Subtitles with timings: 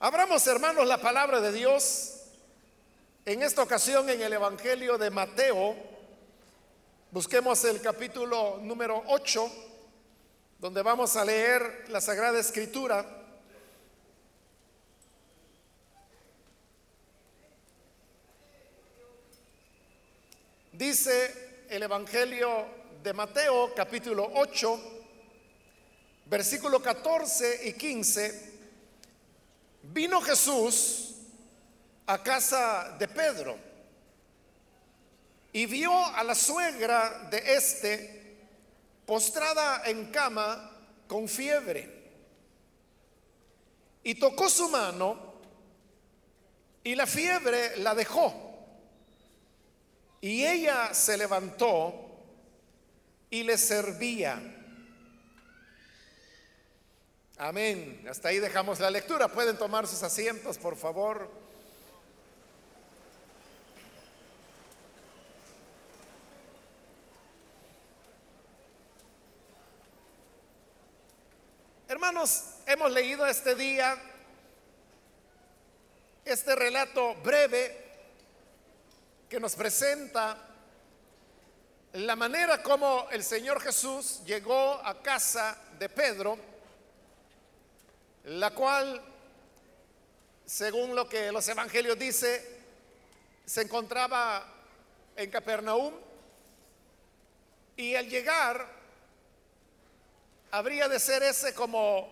[0.00, 2.14] Abramos, hermanos, la palabra de Dios
[3.24, 5.76] en esta ocasión en el Evangelio de Mateo.
[7.12, 9.50] Busquemos el capítulo número 8,
[10.58, 13.06] donde vamos a leer la Sagrada Escritura.
[20.72, 22.66] Dice el Evangelio
[23.02, 24.80] de Mateo, capítulo 8,
[26.26, 28.53] versículo 14 y 15
[29.94, 31.14] Vino Jesús
[32.04, 33.56] a casa de Pedro
[35.52, 38.36] y vio a la suegra de éste
[39.06, 40.68] postrada en cama
[41.06, 41.88] con fiebre.
[44.02, 45.34] Y tocó su mano
[46.82, 48.34] y la fiebre la dejó.
[50.20, 51.94] Y ella se levantó
[53.30, 54.53] y le servía.
[57.44, 58.02] Amén.
[58.08, 59.28] Hasta ahí dejamos la lectura.
[59.28, 61.28] Pueden tomar sus asientos, por favor.
[71.86, 73.94] Hermanos, hemos leído este día
[76.24, 77.76] este relato breve
[79.28, 80.38] que nos presenta
[81.92, 86.53] la manera como el Señor Jesús llegó a casa de Pedro
[88.24, 89.02] la cual,
[90.46, 92.60] según lo que los evangelios dice,
[93.44, 94.46] se encontraba
[95.16, 95.92] en Capernaum
[97.76, 98.66] y al llegar
[100.50, 102.08] habría de ser ese como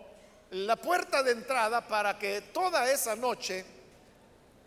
[0.51, 3.65] la puerta de entrada para que toda esa noche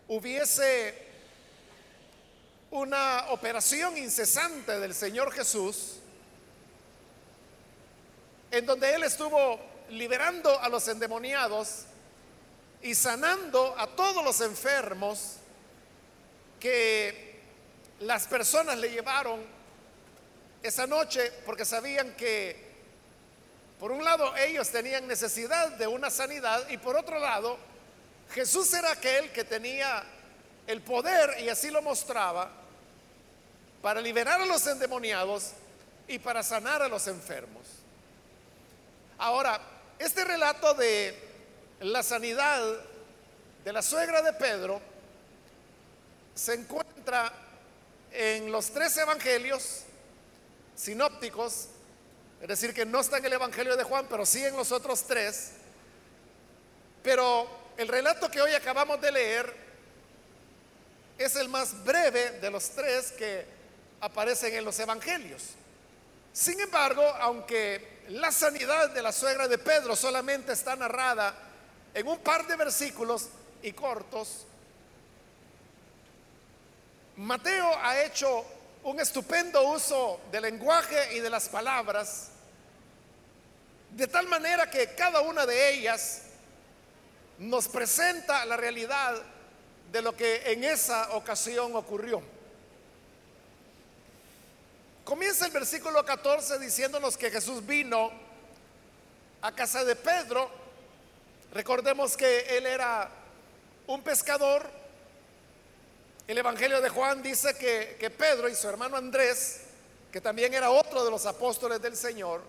[0.09, 1.07] hubiese
[2.71, 5.99] una operación incesante del Señor Jesús
[8.51, 11.85] en donde Él estuvo liberando a los endemoniados
[12.81, 15.37] y sanando a todos los enfermos
[16.59, 17.41] que
[17.99, 19.43] las personas le llevaron
[20.61, 22.67] esa noche porque sabían que
[23.79, 27.57] por un lado ellos tenían necesidad de una sanidad y por otro lado
[28.31, 30.03] Jesús era aquel que tenía
[30.65, 32.51] el poder y así lo mostraba
[33.81, 35.53] para liberar a los endemoniados
[36.07, 37.65] y para sanar a los enfermos.
[39.17, 39.59] Ahora,
[39.99, 41.17] este relato de
[41.81, 42.61] la sanidad
[43.63, 44.81] de la suegra de Pedro
[46.35, 47.31] se encuentra
[48.11, 49.83] en los tres evangelios
[50.75, 51.67] sinópticos,
[52.41, 55.03] es decir, que no está en el Evangelio de Juan, pero sí en los otros
[55.03, 55.51] tres.
[57.01, 59.53] Pero el relato que hoy acabamos de leer
[61.17, 63.45] es el más breve de los tres que
[64.01, 65.43] aparecen en los evangelios.
[66.31, 71.33] Sin embargo, aunque la sanidad de la suegra de Pedro solamente está narrada
[71.93, 73.29] en un par de versículos
[73.61, 74.45] y cortos.
[77.17, 78.45] Mateo ha hecho
[78.83, 82.29] un estupendo uso del lenguaje y de las palabras,
[83.91, 86.21] de tal manera que cada una de ellas
[87.39, 89.15] nos presenta la realidad
[89.91, 92.36] de lo que en esa ocasión ocurrió.
[95.07, 98.11] Comienza el versículo 14 diciéndonos que Jesús vino
[99.41, 100.51] a casa de Pedro.
[101.53, 103.09] Recordemos que él era
[103.87, 104.69] un pescador.
[106.27, 109.61] El Evangelio de Juan dice que, Pedro y su hermano Andrés,
[110.11, 112.41] que también era otro de los apóstoles del Señor,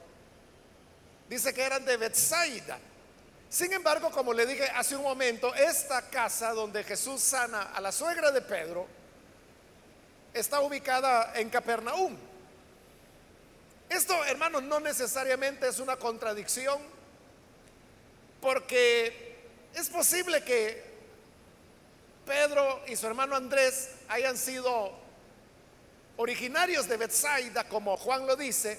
[1.29, 2.81] dice que eran de Bethsaida.
[3.49, 7.93] Sin embargo, como le dije hace un momento, esta casa donde Jesús sana a la
[7.93, 8.89] suegra de Pedro
[10.35, 12.28] está ubicada en Capernaum.
[13.89, 16.79] Esto, hermanos, no necesariamente es una contradicción,
[18.41, 19.37] porque
[19.75, 20.85] es posible que
[22.27, 24.93] Pedro y su hermano Andrés hayan sido
[26.19, 28.79] originarios de Bethsaida, como Juan lo dice,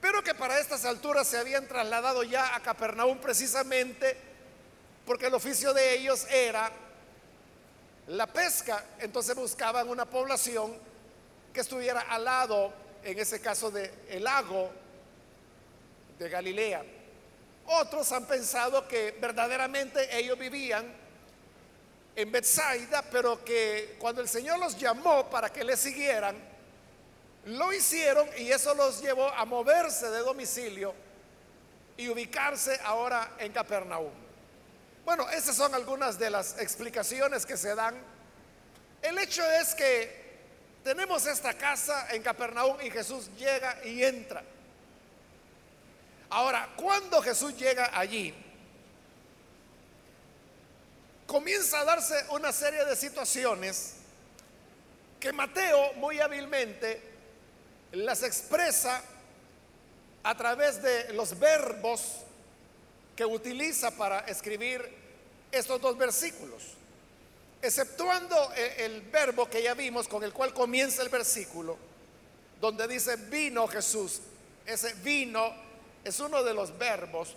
[0.00, 4.16] pero que para estas alturas se habían trasladado ya a Capernaum precisamente
[5.06, 6.70] porque el oficio de ellos era
[8.08, 10.74] la pesca, entonces buscaban una población
[11.52, 12.72] que estuviera al lado
[13.04, 14.70] en ese caso de el lago
[16.18, 16.84] de Galilea.
[17.66, 20.84] Otros han pensado que verdaderamente ellos vivían
[22.16, 26.36] en Bethsaida, pero que cuando el Señor los llamó para que le siguieran,
[27.46, 30.94] lo hicieron y eso los llevó a moverse de domicilio
[31.96, 34.10] y ubicarse ahora en Capernaum.
[35.04, 37.94] Bueno, esas son algunas de las explicaciones que se dan.
[39.02, 40.23] El hecho es que
[40.84, 44.44] tenemos esta casa en Capernaum y Jesús llega y entra.
[46.28, 48.34] Ahora, cuando Jesús llega allí,
[51.26, 53.94] comienza a darse una serie de situaciones
[55.18, 57.00] que Mateo muy hábilmente
[57.92, 59.02] las expresa
[60.22, 62.16] a través de los verbos
[63.16, 64.86] que utiliza para escribir
[65.50, 66.62] estos dos versículos.
[67.64, 71.78] Exceptuando el, verbo que ya vimos con el cual comienza el versículo,
[72.60, 74.20] donde dice vino Jesús.
[74.66, 75.50] Ese vino
[76.04, 77.34] es uno de los verbos.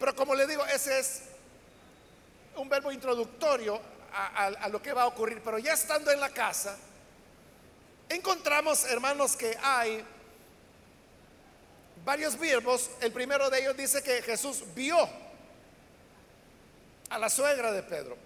[0.00, 1.22] Pero como le digo, ese es
[2.56, 3.80] un verbo introductorio
[4.12, 5.40] a, lo que va a ocurrir.
[5.44, 6.76] Pero ya estando en la casa,
[8.08, 10.04] encontramos, hermanos, que hay
[12.04, 12.90] varios verbos.
[13.00, 15.08] El primero de ellos dice que Jesús vio
[17.08, 18.23] a la suegra de Pedro.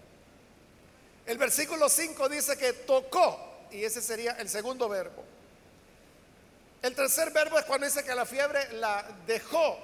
[1.29, 5.23] El versículo 5 dice que tocó, y ese sería el segundo verbo.
[6.81, 9.79] El tercer verbo es cuando dice que la fiebre la dejó.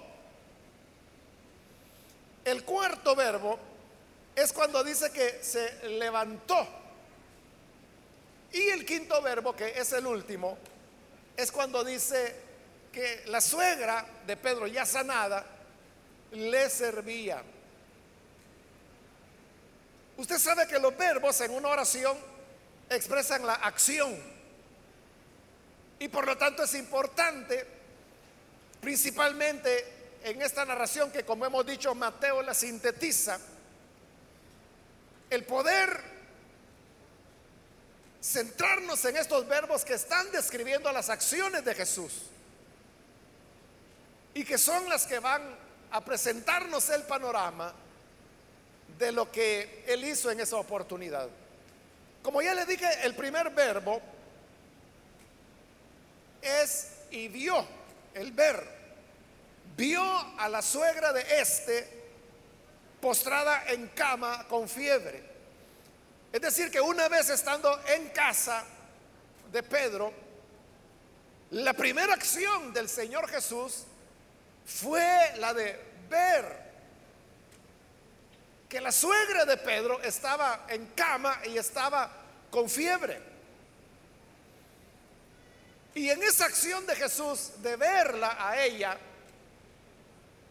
[2.46, 3.58] El cuarto verbo
[4.34, 6.66] es cuando dice que se levantó.
[8.50, 10.56] Y el quinto verbo, que es el último,
[11.36, 12.36] es cuando dice
[12.90, 15.44] que la suegra de Pedro, ya sanada,
[16.32, 17.42] le servía.
[20.16, 22.16] Usted sabe que los verbos en una oración
[22.88, 24.16] expresan la acción.
[25.98, 27.66] Y por lo tanto es importante,
[28.80, 33.38] principalmente en esta narración que como hemos dicho Mateo la sintetiza,
[35.30, 36.14] el poder
[38.22, 42.12] centrarnos en estos verbos que están describiendo las acciones de Jesús
[44.32, 45.42] y que son las que van
[45.90, 47.74] a presentarnos el panorama
[48.98, 51.28] de lo que él hizo en esa oportunidad.
[52.22, 54.00] Como ya le dije, el primer verbo
[56.40, 57.66] es y vio,
[58.14, 58.84] el ver.
[59.76, 60.02] Vio
[60.38, 62.04] a la suegra de este
[63.00, 65.22] postrada en cama con fiebre.
[66.32, 68.64] Es decir, que una vez estando en casa
[69.52, 70.12] de Pedro,
[71.50, 73.84] la primera acción del Señor Jesús
[74.64, 76.63] fue la de ver
[78.68, 82.10] que la suegra de Pedro estaba en cama y estaba
[82.50, 83.20] con fiebre.
[85.94, 88.98] Y en esa acción de Jesús de verla a ella,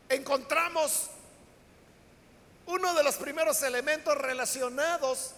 [0.07, 1.09] encontramos
[2.65, 5.31] uno de los primeros elementos relacionados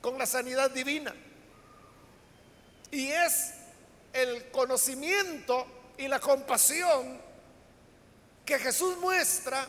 [0.00, 1.14] con la sanidad divina.
[2.90, 3.54] Y es
[4.12, 5.66] el conocimiento
[5.98, 7.20] y la compasión
[8.44, 9.66] que Jesús muestra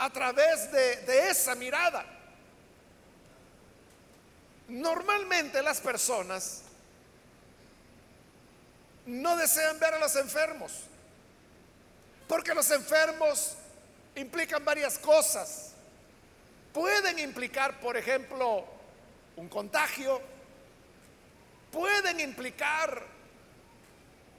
[0.00, 2.06] a través de, esa mirada.
[4.66, 6.62] Normalmente las personas
[9.04, 10.72] no desean ver a los enfermos,
[12.26, 13.56] porque los enfermos
[14.14, 15.72] implican varias cosas.
[16.72, 18.64] Pueden implicar, por ejemplo,
[19.36, 20.22] un contagio,
[21.70, 23.02] pueden implicar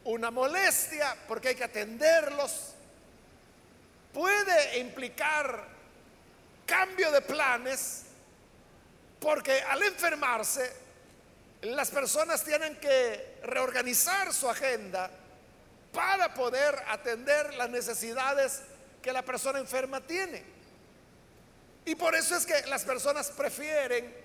[0.05, 2.70] una molestia porque hay que atenderlos,
[4.13, 5.67] puede implicar
[6.65, 8.03] cambio de planes
[9.19, 10.73] porque al enfermarse
[11.61, 15.11] las personas tienen que reorganizar su agenda
[15.91, 18.61] para poder atender las necesidades
[19.01, 20.43] que la persona enferma tiene.
[21.85, 24.15] Y por eso es que las personas prefieren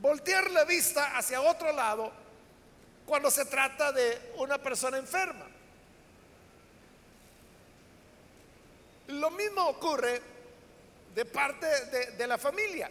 [0.00, 2.12] voltear la vista hacia otro lado
[3.06, 5.51] cuando se trata de una persona enferma.
[9.08, 10.20] Lo mismo ocurre
[11.14, 11.66] de parte
[12.16, 12.90] de, la familia,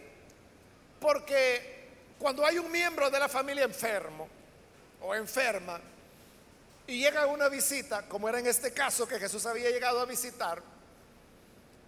[0.99, 1.89] porque
[2.19, 4.27] cuando hay un miembro de la familia enfermo
[5.01, 5.79] o enferma,
[6.87, 10.61] y llega una visita, como era en este caso que Jesús había llegado a visitar,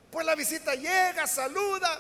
[0.10, 2.00] pues la visita llega, saluda,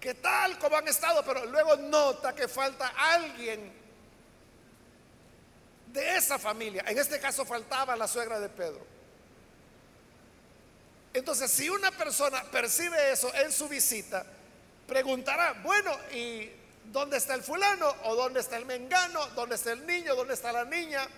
[0.00, 0.58] ¿qué tal?
[0.58, 1.24] ¿Cómo han estado?
[1.24, 3.72] Pero luego nota que falta alguien
[5.86, 6.84] de esa familia.
[6.86, 8.93] En este caso faltaba la suegra de Pedro.
[11.14, 14.26] Entonces, si una persona percibe eso en su visita,
[14.86, 16.50] preguntará, bueno, ¿y
[16.92, 17.88] dónde está el fulano?
[18.04, 19.26] ¿O dónde está el mengano?
[19.28, 20.14] ¿Dónde está el niño?
[20.14, 21.08] ¿Dónde está la niña?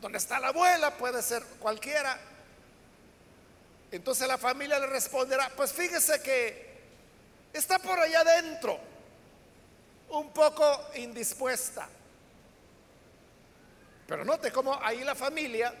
[0.00, 2.18] donde está la abuela, puede ser cualquiera.
[3.90, 6.76] Entonces la familia le responderá, pues fíjese que
[7.52, 8.78] está por allá adentro,
[10.10, 11.88] un poco indispuesta.
[14.06, 15.74] Pero note cómo ahí la familia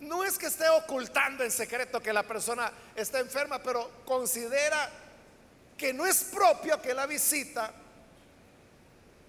[0.00, 4.88] no es que esté ocultando en secreto que la persona está enferma, pero considera
[5.76, 7.72] que no es propio que la visita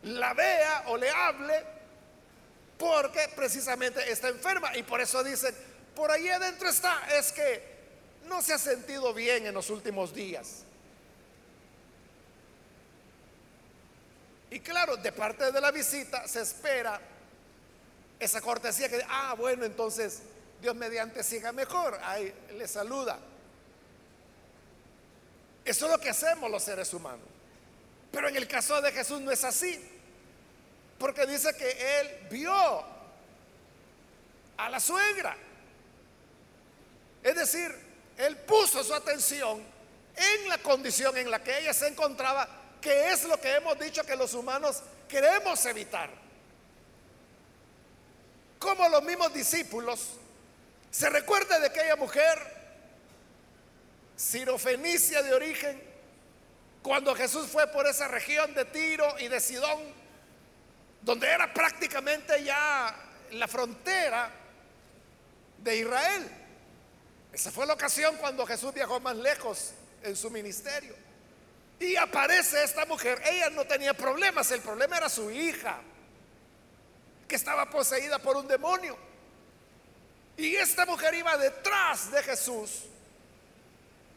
[0.04, 1.64] la vea o le hable
[2.78, 5.54] porque precisamente está enferma y por eso dicen,
[5.96, 7.62] por ahí adentro está, es que
[8.26, 10.64] no se ha sentido bien en los últimos días.
[14.52, 17.00] Y claro, de parte de la visita se espera
[18.20, 20.22] esa cortesía que, ah, bueno, entonces
[20.62, 23.20] Dios mediante siga mejor, ahí le saluda.
[25.64, 27.26] Eso es lo que hacemos los seres humanos.
[28.12, 29.80] Pero en el caso de Jesús no es así.
[30.98, 32.84] Porque dice que él vio
[34.58, 35.38] a la suegra.
[37.24, 37.74] Es decir,
[38.18, 39.64] él puso su atención
[40.16, 42.48] en la condición en la que ella se encontraba,
[42.82, 46.10] que es lo que hemos dicho que los humanos queremos evitar.
[48.58, 50.19] Como los mismos discípulos,
[50.92, 52.38] se recuerda de aquella mujer
[54.16, 55.82] sirofenicia de origen,
[56.82, 59.80] cuando Jesús fue por esa región de Tiro y de Sidón,
[61.02, 62.96] donde era prácticamente ya
[63.32, 64.32] la frontera
[65.60, 66.30] de Israel.
[67.32, 69.72] Esa fue la ocasión cuando Jesús viajó más lejos
[70.04, 70.96] en su ministerio.
[71.80, 73.22] Y aparece esta mujer.
[73.26, 75.80] Ella no tenía problemas, el problema era su hija,
[77.28, 79.09] que estaba poseída por un demonio.
[80.40, 82.90] Y esta mujer iba detrás de Jesús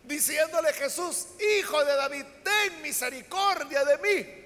[0.04, 4.42] diciéndole Jesús, hijo de David, ten misericordia de mí.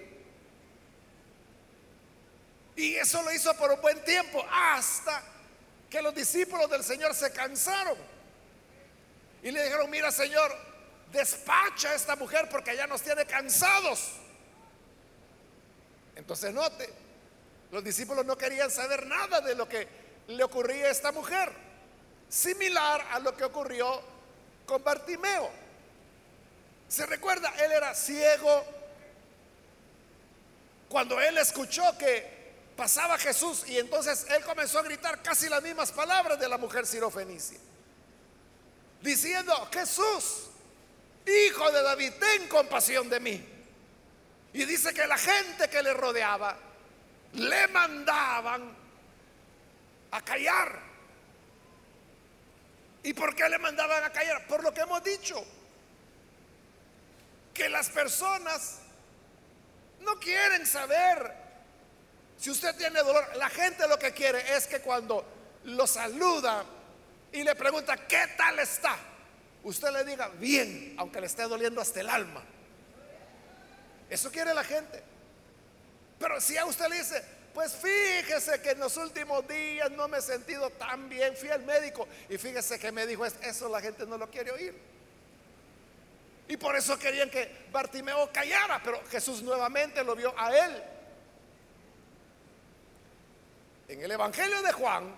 [2.77, 5.23] Y eso lo hizo por un buen tiempo, hasta
[5.89, 7.97] que los discípulos del Señor se cansaron.
[9.43, 10.55] Y le dijeron, mira Señor,
[11.11, 14.13] despacha a esta mujer porque ya nos tiene cansados.
[16.17, 16.93] Entonces note,
[17.71, 19.89] los discípulos no querían saber nada de lo que
[20.29, 21.66] le ocurría a esta mujer.
[22.29, 24.03] Similar a lo que ocurrió
[24.67, 25.51] con Bartimeo.
[26.89, 27.53] ¿Se recuerda?
[27.65, 28.65] Él era ciego.
[30.89, 32.37] Cuando él escuchó que
[32.77, 36.87] pasaba Jesús y entonces él comenzó a gritar casi las mismas palabras de la mujer
[36.87, 37.59] sirofenicia.
[39.01, 40.49] Diciendo, Jesús,
[41.27, 43.49] hijo de David, ten compasión de mí.
[44.53, 46.57] Y dice que la gente que le rodeaba
[47.35, 48.75] le mandaban
[50.11, 50.86] a callar.
[53.07, 54.49] ¿Y por qué le mandaban a callar?
[54.49, 55.41] Por lo que hemos dicho.
[57.55, 58.81] Que las personas
[60.01, 61.33] no quieren saber
[62.37, 63.25] si usted tiene dolor.
[63.37, 65.25] La gente lo que quiere es que cuando
[65.67, 66.65] lo saluda
[67.31, 68.97] y le pregunta, ¿qué tal está?
[69.63, 72.43] Usted le diga, bien, aunque le esté doliendo hasta el alma.
[74.11, 75.01] Eso quiere la gente.
[76.19, 77.25] Pero si a usted le dice,
[77.57, 81.35] pues fíjese que en los últimos días no me he sentido tan bien.
[81.35, 84.79] Fui al médico y fíjese que me dijo eso, la gente no lo quiere oír.
[86.49, 90.83] Y por eso querían que Bartimeo callara, pero Jesús nuevamente lo vio a él.
[93.89, 95.15] En el Evangelio de Juan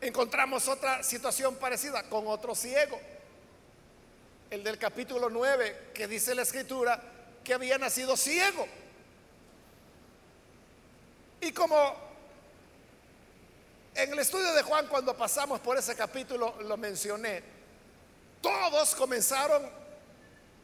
[0.00, 3.00] encontramos otra situación parecida con otro ciego.
[4.48, 7.02] El del capítulo 9, que dice la escritura
[7.42, 8.68] que había nacido ciego.
[11.42, 11.96] Y como
[13.96, 17.42] en el estudio de Juan, cuando pasamos por ese capítulo, lo mencioné,
[18.40, 19.68] todos comenzaron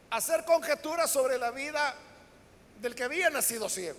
[0.08, 1.96] a hacer conjeturas sobre la vida
[2.80, 3.98] del que había nacido ciego.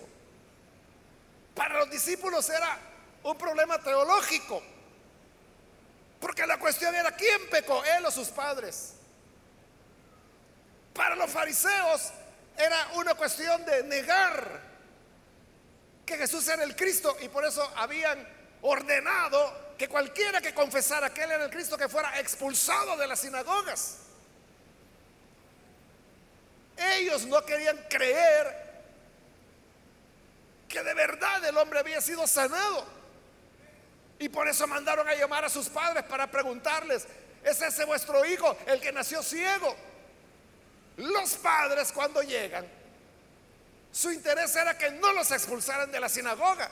[1.54, 2.78] Para los discípulos era
[3.24, 4.62] un problema teológico,
[6.18, 8.94] porque la cuestión era quién pecó, él o sus padres.
[10.94, 12.10] Para los fariseos
[12.56, 14.69] era una cuestión de negar
[16.10, 18.26] que Jesús era el Cristo y por eso habían
[18.62, 23.20] ordenado que cualquiera que confesara que Él era el Cristo que fuera expulsado de las
[23.20, 23.98] sinagogas.
[26.76, 28.70] Ellos no querían creer
[30.68, 32.84] que de verdad el hombre había sido sanado.
[34.18, 37.06] Y por eso mandaron a llamar a sus padres para preguntarles,
[37.44, 39.76] ¿es ese vuestro hijo el que nació ciego?
[40.96, 42.79] Los padres cuando llegan
[43.92, 46.70] su interés era que no los expulsaran de la sinagoga.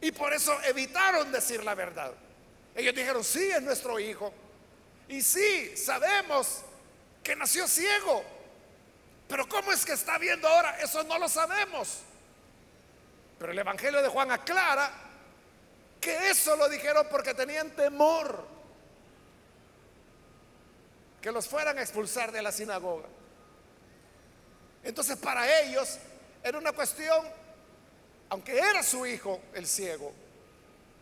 [0.00, 2.12] Y por eso evitaron decir la verdad.
[2.74, 4.32] Ellos dijeron, sí, es nuestro hijo.
[5.08, 6.62] Y sí, sabemos
[7.22, 8.24] que nació ciego.
[9.28, 10.78] Pero ¿cómo es que está viendo ahora?
[10.80, 12.00] Eso no lo sabemos.
[13.38, 14.90] Pero el Evangelio de Juan aclara
[16.00, 18.44] que eso lo dijeron porque tenían temor
[21.20, 23.08] que los fueran a expulsar de la sinagoga.
[24.82, 25.98] Entonces para ellos
[26.42, 27.24] era una cuestión,
[28.28, 30.12] aunque era su hijo el ciego,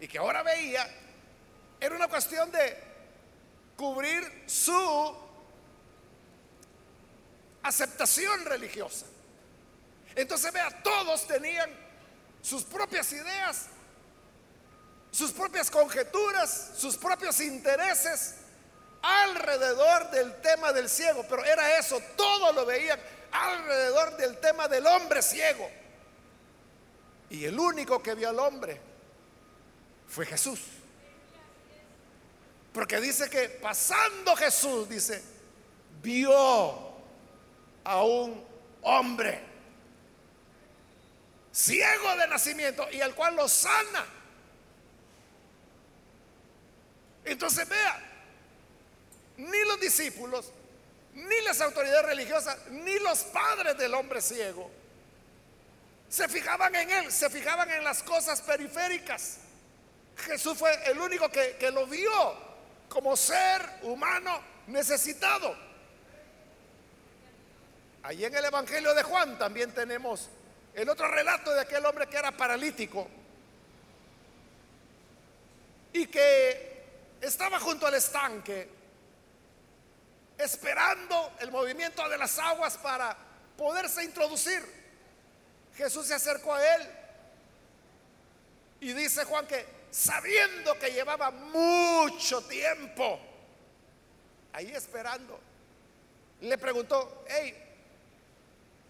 [0.00, 0.88] y que ahora veía,
[1.80, 2.76] era una cuestión de
[3.76, 5.16] cubrir su
[7.62, 9.06] aceptación religiosa.
[10.14, 11.70] Entonces vea, todos tenían
[12.42, 13.66] sus propias ideas,
[15.10, 18.36] sus propias conjeturas, sus propios intereses
[19.02, 23.00] alrededor del tema del ciego, pero era eso, todo lo veían
[23.32, 25.70] alrededor del tema del hombre ciego.
[27.30, 28.80] Y el único que vio al hombre
[30.08, 30.60] fue Jesús.
[32.72, 35.22] Porque dice que pasando Jesús, dice,
[36.02, 36.32] vio
[37.84, 38.44] a un
[38.82, 39.40] hombre
[41.52, 44.06] ciego de nacimiento y al cual lo sana.
[47.24, 48.00] Entonces vea,
[49.36, 50.52] ni los discípulos,
[51.14, 54.70] ni las autoridades religiosas, ni los padres del hombre ciego
[56.10, 59.38] se fijaban en él, se fijaban en las cosas periféricas.
[60.16, 62.34] Jesús fue el único que, que lo vio
[62.88, 65.56] como ser humano necesitado.
[68.02, 70.28] Allí en el Evangelio de Juan también tenemos
[70.74, 73.08] el otro relato de aquel hombre que era paralítico
[75.92, 76.86] y que
[77.20, 78.68] estaba junto al estanque
[80.40, 83.16] esperando el movimiento de las aguas para
[83.56, 84.62] poderse introducir.
[85.76, 86.88] Jesús se acercó a él
[88.80, 93.20] y dice Juan que sabiendo que llevaba mucho tiempo
[94.52, 95.38] ahí esperando,
[96.40, 97.54] le preguntó, hey,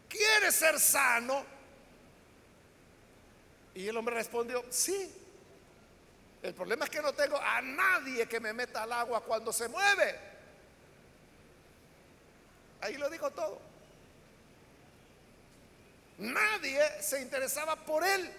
[0.09, 1.45] ¿quieres ser sano?
[3.75, 5.17] Y el hombre respondió, sí.
[6.43, 9.69] El problema es que no tengo a nadie que me meta al agua cuando se
[9.69, 10.30] mueve.
[12.81, 13.61] Ahí lo digo todo.
[16.19, 18.31] Nadie se interesaba por él.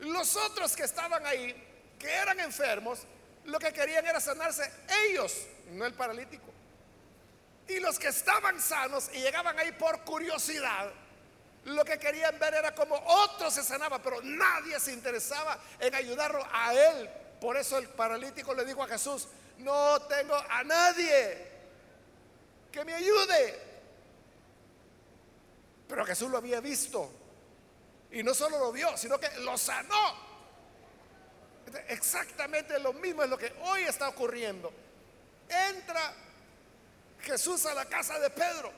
[0.00, 1.54] Los otros que estaban ahí,
[1.98, 3.00] que eran enfermos,
[3.44, 4.70] lo que querían era sanarse
[5.08, 6.46] ellos, no el paralítico.
[7.66, 10.90] Y los que estaban sanos y llegaban ahí por curiosidad,
[11.64, 16.46] lo que querían ver era como otro se sanaba, pero nadie se interesaba en ayudarlo
[16.50, 17.10] a él.
[17.40, 21.48] Por eso el paralítico le dijo a Jesús, no tengo a nadie
[22.70, 23.68] que me ayude.
[25.88, 27.10] Pero Jesús lo había visto.
[28.10, 30.28] Y no solo lo vio, sino que lo sanó.
[31.88, 34.72] Exactamente lo mismo es lo que hoy está ocurriendo.
[35.48, 36.14] Entra
[37.22, 38.72] Jesús a la casa de Pedro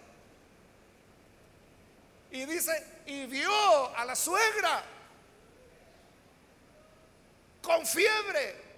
[2.30, 4.84] y dice, y vio a la suegra
[7.62, 8.69] con fiebre.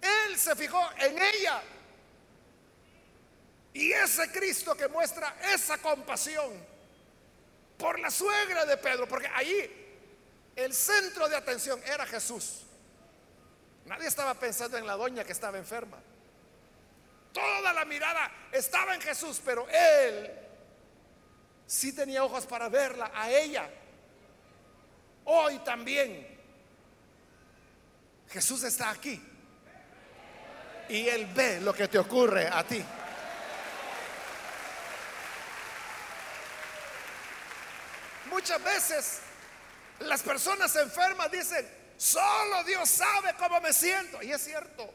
[0.00, 1.62] Él se fijó en ella.
[3.72, 6.52] Y ese Cristo que muestra esa compasión
[7.76, 9.88] por la suegra de Pedro, porque ahí
[10.56, 12.62] el centro de atención era Jesús.
[13.86, 15.98] Nadie estaba pensando en la doña que estaba enferma.
[17.32, 20.30] Toda la mirada estaba en Jesús, pero él
[21.66, 23.70] sí tenía ojos para verla a ella.
[25.24, 26.26] Hoy también
[28.28, 29.22] Jesús está aquí.
[30.88, 32.84] Y Él ve lo que te ocurre a ti.
[38.30, 39.20] Muchas veces
[40.00, 44.22] las personas enfermas dicen, solo Dios sabe cómo me siento.
[44.22, 44.92] Y es cierto.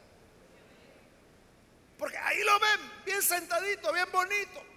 [1.98, 4.74] Porque ahí lo ven, bien sentadito, bien bonito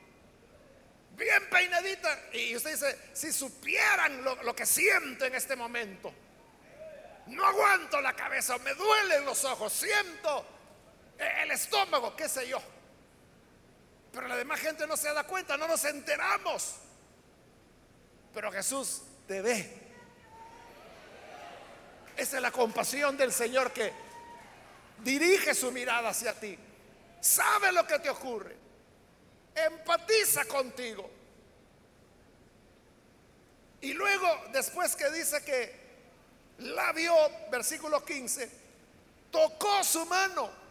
[1.18, 2.20] bien peinadita.
[2.34, 6.14] Y usted dice, si supieran lo, que siento en este momento,
[7.28, 10.46] no aguanto la cabeza, me duelen los ojos, siento
[11.18, 12.60] el estómago, qué sé yo.
[14.12, 16.76] Pero la demás gente no se da cuenta, no nos enteramos.
[18.34, 19.88] Pero Jesús te ve.
[22.16, 23.94] Esa es la compasión del Señor que
[25.00, 26.58] dirige su mirada hacia ti.
[27.22, 28.68] Sabe lo que te ocurre
[29.66, 31.10] empatiza contigo.
[33.82, 35.88] Y luego, después que dice que
[36.60, 37.14] la vio,
[37.52, 38.50] versículo 15,
[39.32, 40.67] tocó su mano.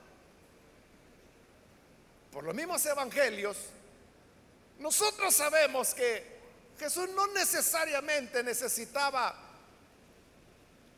[2.37, 3.57] Por los mismos evangelios,
[4.79, 6.23] nosotros sabemos que
[6.79, 9.35] Jesús no necesariamente necesitaba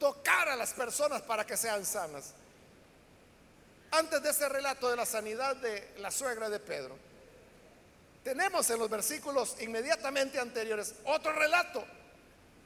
[0.01, 2.35] tocar a las personas para que sean sanas.
[3.93, 6.99] Antes de ese relato de la sanidad de la suegra de Pedro,
[8.25, 11.85] tenemos en los versículos inmediatamente anteriores otro relato,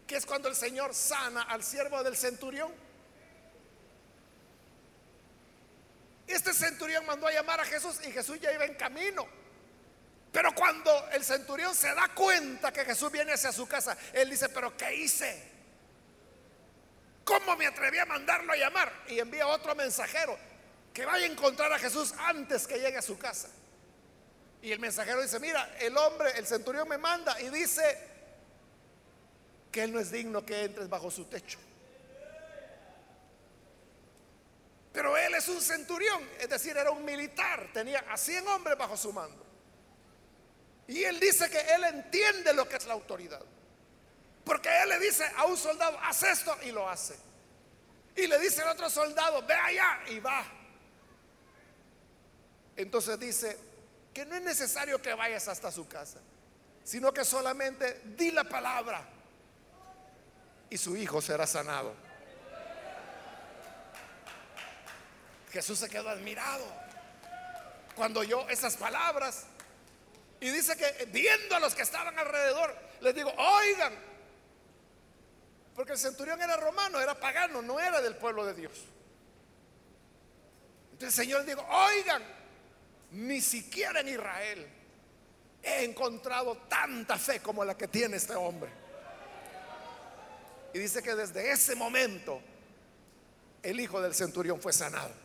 [0.07, 2.73] que es cuando el Señor sana al siervo del centurión.
[6.33, 9.27] Este centurión mandó a llamar a Jesús y Jesús ya iba en camino.
[10.33, 14.49] Pero cuando el centurión se da cuenta que Jesús viene hacia su casa, él dice,
[14.49, 15.51] pero ¿qué hice?
[17.23, 18.91] ¿Cómo me atreví a mandarlo a llamar?
[19.09, 20.39] Y envía otro mensajero
[20.95, 23.51] que vaya a encontrar a Jesús antes que llegue a su casa.
[24.63, 27.83] Y el mensajero dice, mira, el hombre, el centurión me manda y dice
[29.71, 31.59] que él no es digno que entres bajo su techo.
[34.95, 39.13] Él es un centurión, es decir, era un militar, tenía a 100 hombres bajo su
[39.13, 39.45] mando.
[40.87, 43.41] Y él dice que él entiende lo que es la autoridad.
[44.45, 47.17] Porque él le dice a un soldado, haz esto y lo hace.
[48.17, 50.45] Y le dice al otro soldado, ve allá y va.
[52.77, 53.59] Entonces dice
[54.13, 56.19] que no es necesario que vayas hasta su casa,
[56.85, 59.09] sino que solamente di la palabra
[60.69, 61.95] y su hijo será sanado.
[65.53, 66.65] Jesús se quedó admirado
[67.95, 69.45] cuando oyó esas palabras
[70.41, 73.93] y dice que viendo a los que estaban alrededor, les digo, oigan,
[75.77, 78.73] porque el centurión era romano, era pagano, no era del pueblo de Dios.
[80.93, 82.23] Entonces el Señor dijo, oigan,
[83.13, 84.67] ni siquiera en Israel
[85.63, 88.71] he encontrado tanta fe como la que tiene este hombre.
[90.73, 92.41] Y dice que desde ese momento
[93.63, 95.22] el hijo del centurión fue sanado.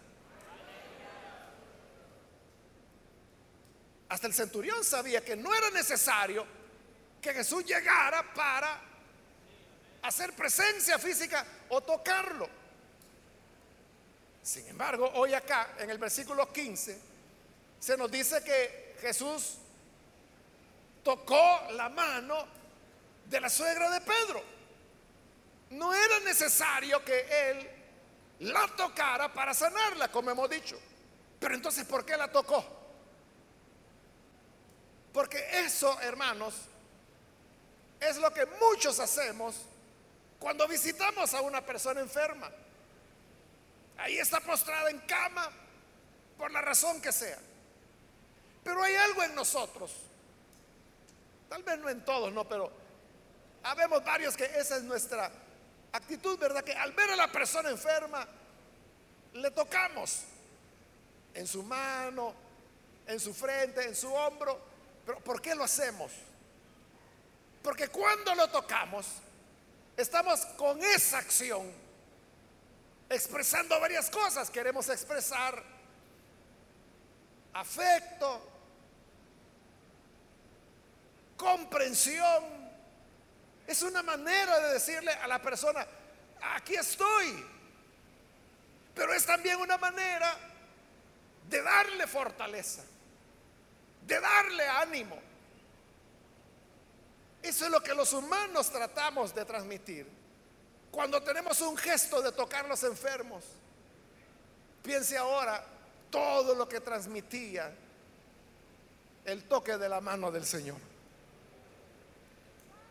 [4.09, 6.45] Hasta el centurión sabía que no era necesario
[7.21, 8.81] que Jesús llegara para
[10.03, 12.47] hacer presencia física o tocarlo.
[14.41, 16.97] Sin embargo, hoy acá, en el versículo 15,
[17.79, 19.57] se nos dice que Jesús
[21.03, 22.47] tocó la mano
[23.25, 24.43] de la suegra de Pedro.
[25.71, 27.69] No era necesario que él
[28.39, 30.79] la tocara para sanarla, como hemos dicho.
[31.39, 32.76] Pero entonces, ¿por qué la tocó?
[35.17, 36.53] Porque eso, hermanos,
[37.99, 39.55] es lo que muchos hacemos
[40.37, 42.51] cuando visitamos a una persona enferma.
[43.97, 45.49] Ahí está postrada en cama,
[46.37, 47.39] por la razón que sea.
[48.63, 49.91] Pero hay algo en nosotros,
[51.49, 52.71] tal vez no en todos, no, pero
[53.63, 55.31] habemos varios que esa es nuestra
[55.93, 56.63] actitud, ¿verdad?
[56.63, 58.27] Que al ver a la persona enferma,
[59.33, 60.25] le tocamos
[61.33, 62.35] en su mano,
[63.07, 64.66] en su frente, en su hombro.
[65.07, 66.11] Pero ¿por qué lo hacemos?
[67.63, 69.07] Porque cuando lo tocamos,
[69.95, 71.71] estamos con esa acción
[73.09, 74.49] expresando varias cosas.
[74.49, 75.63] Queremos expresar
[77.53, 78.51] afecto,
[81.37, 82.43] comprensión,
[83.65, 85.87] es una manera de decirle a la persona,
[86.55, 87.45] aquí estoy.
[88.93, 90.35] Pero es también una manera
[91.47, 92.83] de darle fortaleza,
[94.07, 95.19] de darle ánimo.
[97.43, 100.07] Eso es lo que los humanos tratamos de transmitir.
[100.89, 103.43] Cuando tenemos un gesto de tocar los enfermos,
[104.81, 105.63] piense ahora
[106.09, 107.73] todo lo que transmitía
[109.25, 110.77] el toque de la mano del Señor.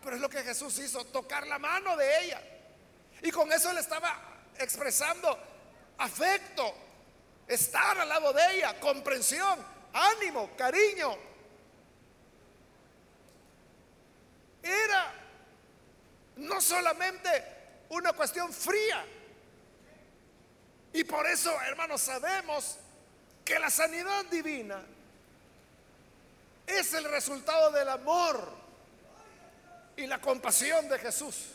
[0.05, 2.43] Pero es lo que Jesús hizo, tocar la mano de ella.
[3.23, 4.21] Y con eso le estaba
[4.59, 5.37] expresando
[5.99, 6.75] afecto,
[7.49, 11.17] estar al lado de ella, comprensión, ánimo, cariño.
[14.63, 15.13] Era
[16.37, 17.31] no solamente
[17.91, 19.05] una cuestión fría.
[20.93, 22.79] Y por eso, hermanos, sabemos
[23.45, 24.83] que la sanidad divina
[26.67, 28.53] es el resultado del amor
[29.97, 31.53] y la compasión de Jesús.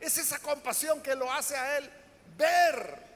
[0.00, 1.90] Es esa compasión que lo hace a Él
[2.36, 3.07] ver.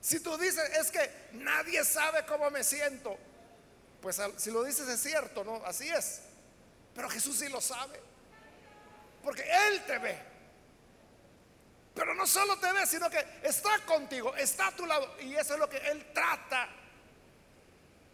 [0.00, 3.18] Si tú dices, es que nadie sabe cómo me siento,
[4.00, 5.62] pues si lo dices es cierto, ¿no?
[5.64, 6.20] Así es.
[6.94, 8.00] Pero Jesús sí lo sabe.
[9.22, 10.18] Porque Él te ve.
[11.94, 15.16] Pero no solo te ve, sino que está contigo, está a tu lado.
[15.20, 16.68] Y eso es lo que Él trata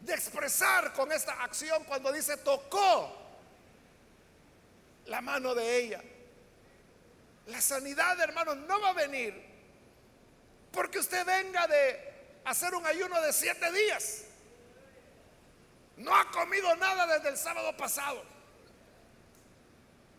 [0.00, 3.14] de expresar con esta acción cuando dice tocó
[5.06, 6.02] la mano de ella.
[7.46, 9.53] La sanidad, hermanos, no va a venir
[10.74, 12.12] porque usted venga de
[12.44, 14.24] hacer un ayuno de siete días.
[15.96, 18.22] No ha comido nada desde el sábado pasado.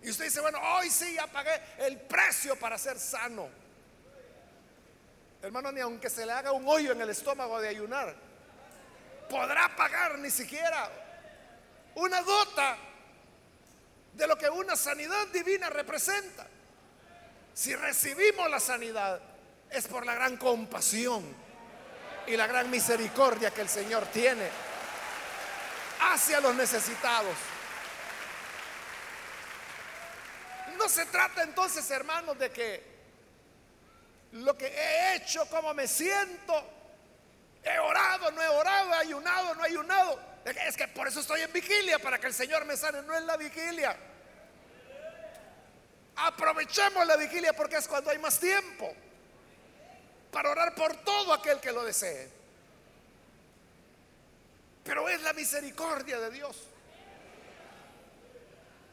[0.01, 3.49] Y usted dice, bueno, hoy sí ya pagué el precio para ser sano.
[5.41, 8.15] Hermano, ni aunque se le haga un hoyo en el estómago de ayunar,
[9.29, 10.89] podrá pagar ni siquiera
[11.95, 12.77] una gota
[14.13, 16.47] de lo que una sanidad divina representa.
[17.53, 19.34] Si recibimos la sanidad
[19.77, 21.23] es por la gran compasión
[22.27, 24.49] y la gran misericordia que el Señor tiene
[25.99, 27.35] hacia los necesitados.
[30.77, 32.95] No se trata entonces, hermanos, de que
[34.33, 36.53] lo que he hecho, como me siento,
[37.63, 41.41] he orado, no he orado, he ayunado, no he ayunado es que por eso estoy
[41.41, 43.01] en vigilia, para que el Señor me sane.
[43.01, 43.97] No es la vigilia.
[46.17, 48.93] Aprovechemos la vigilia porque es cuando hay más tiempo
[50.35, 52.29] para orar por todo aquel que lo desee.
[54.83, 56.57] Pero es la misericordia de Dios.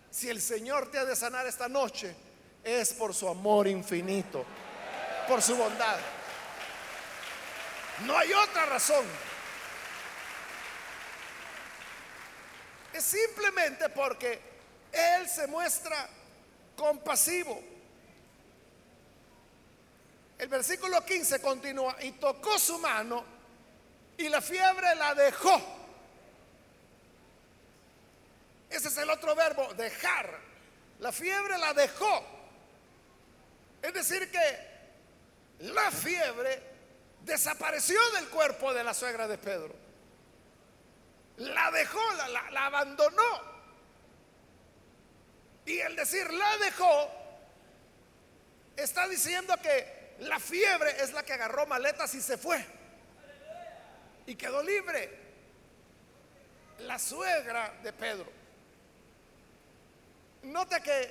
[0.09, 2.15] Si el Señor te ha de sanar esta noche,
[2.63, 4.45] es por su amor infinito,
[5.27, 5.99] por su bondad.
[8.07, 9.05] No hay otra razón.
[12.93, 14.41] Es simplemente porque
[14.93, 16.09] Él se muestra
[16.77, 17.72] compasivo.
[20.43, 23.25] El versículo 15 continúa, y tocó su mano
[24.17, 25.63] y la fiebre la dejó.
[28.69, 30.37] Ese es el otro verbo, dejar.
[30.99, 32.25] La fiebre la dejó.
[33.83, 34.69] Es decir, que
[35.61, 36.61] la fiebre
[37.21, 39.73] desapareció del cuerpo de la suegra de Pedro.
[41.37, 42.01] La dejó,
[42.51, 43.41] la, abandonó.
[45.67, 47.11] Y el decir la dejó
[48.75, 52.65] está diciendo que la fiebre es la que agarró maletas y se fue.
[54.27, 55.21] Y quedó libre.
[56.81, 58.31] La suegra de Pedro.
[60.43, 61.11] Note que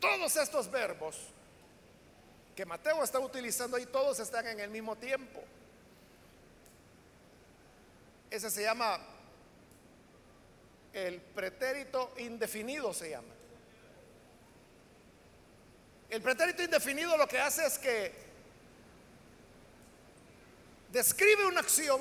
[0.00, 1.16] todos estos verbos
[2.54, 5.42] que Mateo está utilizando ahí, todos están en el mismo tiempo.
[8.30, 8.98] Ese se llama
[10.92, 13.35] el pretérito indefinido, se llama.
[16.08, 18.12] El pretérito indefinido lo que hace es que
[20.90, 22.00] describe una acción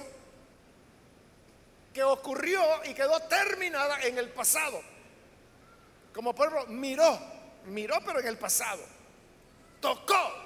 [1.93, 4.81] que ocurrió y quedó terminada en el pasado.
[6.13, 7.19] Como por ejemplo, miró,
[7.65, 8.83] miró pero en el pasado.
[9.81, 10.45] Tocó,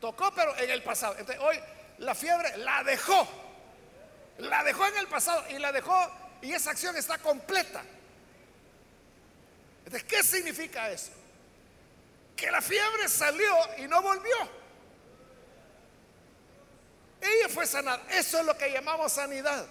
[0.00, 1.16] Tocó, pero en el pasado.
[1.18, 1.60] Entonces, hoy
[1.98, 3.28] la fiebre la dejó.
[4.38, 7.82] La dejó en el pasado y la dejó y esa acción está completa.
[9.84, 11.12] Entonces, ¿qué significa eso?
[12.40, 14.34] Que la fiebre salió y no volvió.
[17.20, 18.02] Ella fue sanada.
[18.12, 19.66] Eso es lo que llamamos sanidad.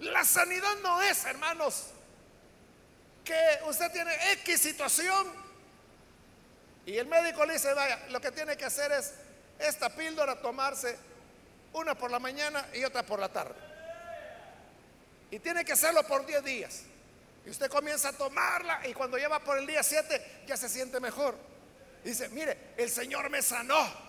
[0.00, 1.90] La sanidad no es, hermanos,
[3.24, 5.32] que usted tiene X situación
[6.84, 9.14] y el médico le dice, vaya, lo que tiene que hacer es
[9.60, 10.98] esta píldora tomarse
[11.72, 13.54] una por la mañana y otra por la tarde.
[15.30, 16.82] Y tiene que hacerlo por 10 días.
[17.46, 20.98] Y usted comienza a tomarla y cuando lleva por el día 7 ya se siente
[20.98, 21.36] mejor.
[22.04, 24.04] dice, mire, el Señor me sanó.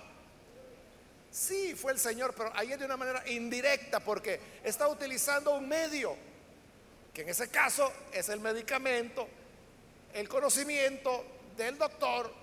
[1.31, 5.67] Sí, fue el Señor, pero ahí es de una manera indirecta porque está utilizando un
[5.67, 6.15] medio,
[7.13, 9.27] que en ese caso es el medicamento,
[10.13, 11.23] el conocimiento
[11.55, 12.33] del doctor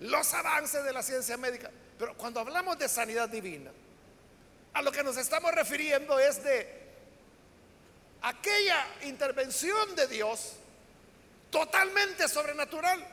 [0.00, 1.70] los avances de la ciencia médica.
[1.98, 3.72] Pero cuando hablamos de sanidad divina,
[4.74, 6.87] a lo que nos estamos refiriendo es de
[8.22, 10.54] aquella intervención de Dios
[11.50, 13.04] totalmente sobrenatural,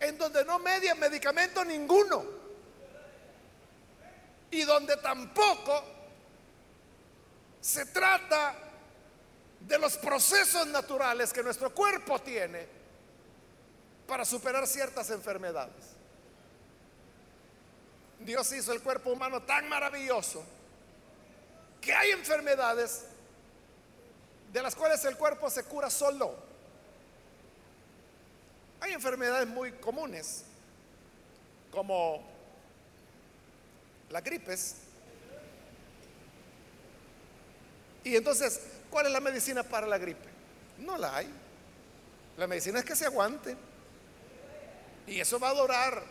[0.00, 2.24] en donde no media medicamento ninguno
[4.50, 5.84] y donde tampoco
[7.60, 8.54] se trata
[9.60, 12.66] de los procesos naturales que nuestro cuerpo tiene
[14.06, 15.98] para superar ciertas enfermedades.
[18.20, 20.44] Dios hizo el cuerpo humano tan maravilloso
[21.80, 23.04] que hay enfermedades
[24.52, 26.34] de las cuales el cuerpo se cura solo.
[28.80, 30.44] Hay enfermedades muy comunes,
[31.70, 32.22] como
[34.10, 34.76] la gripes.
[38.04, 40.28] Y entonces, ¿cuál es la medicina para la gripe?
[40.78, 41.28] No la hay.
[42.36, 43.56] La medicina es que se aguante.
[45.06, 46.02] Y eso va a durar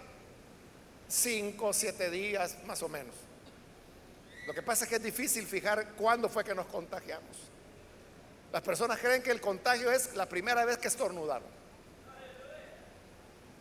[1.08, 3.16] cinco, siete días más o menos.
[4.46, 7.36] Lo que pasa es que es difícil fijar cuándo fue que nos contagiamos.
[8.52, 11.48] Las personas creen que el contagio es la primera vez que estornudaron.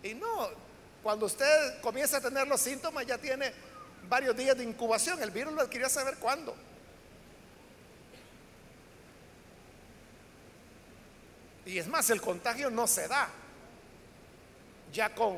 [0.02, 0.48] Y no,
[1.02, 3.52] cuando usted comienza a tener los síntomas ya tiene
[4.08, 5.22] varios días de incubación.
[5.22, 6.54] El virus lo adquirió saber cuándo.
[11.64, 13.28] Y es más, el contagio no se da
[14.92, 15.36] ya con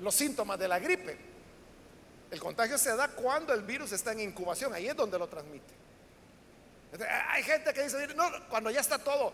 [0.00, 1.16] los síntomas de la gripe.
[2.30, 5.81] El contagio se da cuando el virus está en incubación, ahí es donde lo transmite.
[7.28, 7.96] Hay gente que dice,
[8.48, 9.32] cuando ya está todo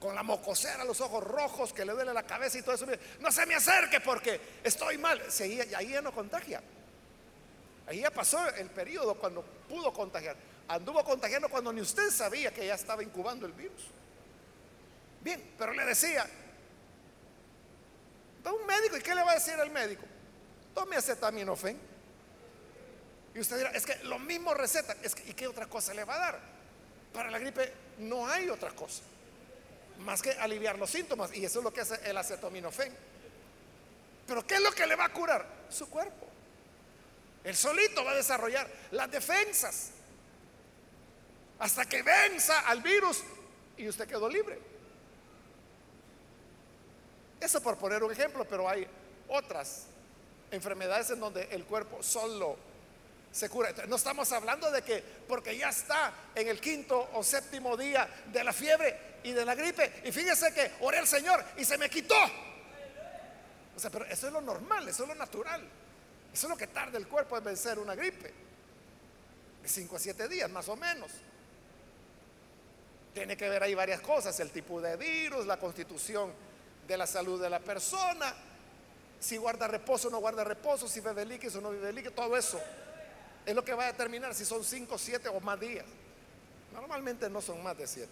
[0.00, 2.86] con la mocosera, los ojos rojos, que le duele la cabeza y todo eso,
[3.20, 5.20] no se me acerque porque estoy mal.
[5.28, 6.62] Sí, ahí ya no contagia.
[7.86, 10.36] Ahí ya pasó el periodo cuando pudo contagiar.
[10.68, 13.82] Anduvo contagiando cuando ni usted sabía que ya estaba incubando el virus.
[15.20, 16.28] Bien, pero le decía,
[18.52, 20.04] un médico y ¿qué le va a decir al médico?
[20.74, 21.78] Tome acetaminofén.
[23.34, 26.04] Y usted dirá, es que lo mismo receta, es que, ¿y qué otra cosa le
[26.04, 26.57] va a dar?
[27.12, 29.02] Para la gripe no hay otra cosa,
[30.00, 32.94] más que aliviar los síntomas, y eso es lo que hace el acetaminofén.
[34.26, 35.46] Pero ¿qué es lo que le va a curar?
[35.70, 36.26] Su cuerpo.
[37.44, 39.90] Él solito va a desarrollar las defensas
[41.58, 43.22] hasta que venza al virus
[43.76, 44.58] y usted quedó libre.
[47.40, 48.86] Eso por poner un ejemplo, pero hay
[49.28, 49.86] otras
[50.50, 52.56] enfermedades en donde el cuerpo solo
[53.32, 53.72] se cura.
[53.86, 58.42] no estamos hablando de que porque ya está en el quinto o séptimo día de
[58.42, 61.90] la fiebre y de la gripe, y fíjese que oré al Señor y se me
[61.90, 62.14] quitó.
[63.76, 65.62] O sea, pero eso es lo normal, eso es lo natural.
[66.32, 68.32] Eso es lo que tarda el cuerpo en vencer una gripe.
[69.62, 71.10] De 5 a 7 días, más o menos.
[73.14, 76.32] Tiene que ver ahí varias cosas, el tipo de virus, la constitución
[76.86, 78.34] de la salud de la persona,
[79.20, 82.36] si guarda reposo o no guarda reposo, si bebe líquidos o no bebe líquidos, todo
[82.36, 82.60] eso
[83.48, 85.86] es lo que va a determinar si son 5, 7 o más días.
[86.70, 88.06] Normalmente no son más de 7.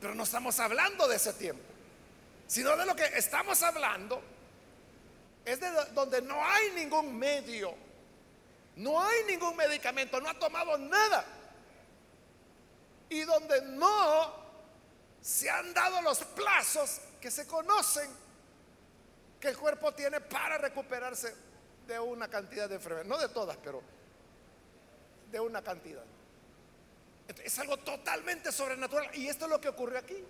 [0.00, 1.64] Pero no estamos hablando de ese tiempo,
[2.46, 4.22] sino de lo que estamos hablando
[5.44, 7.74] es de donde no hay ningún medio,
[8.76, 11.24] no hay ningún medicamento, no ha tomado nada.
[13.08, 14.32] Y donde no
[15.20, 18.08] se han dado los plazos que se conocen
[19.40, 21.49] que el cuerpo tiene para recuperarse
[21.90, 23.82] de una cantidad de enfermedades, no de todas, pero
[25.30, 26.04] de una cantidad.
[27.42, 29.10] Es algo totalmente sobrenatural.
[29.14, 30.24] Y esto es lo que ocurrió aquí.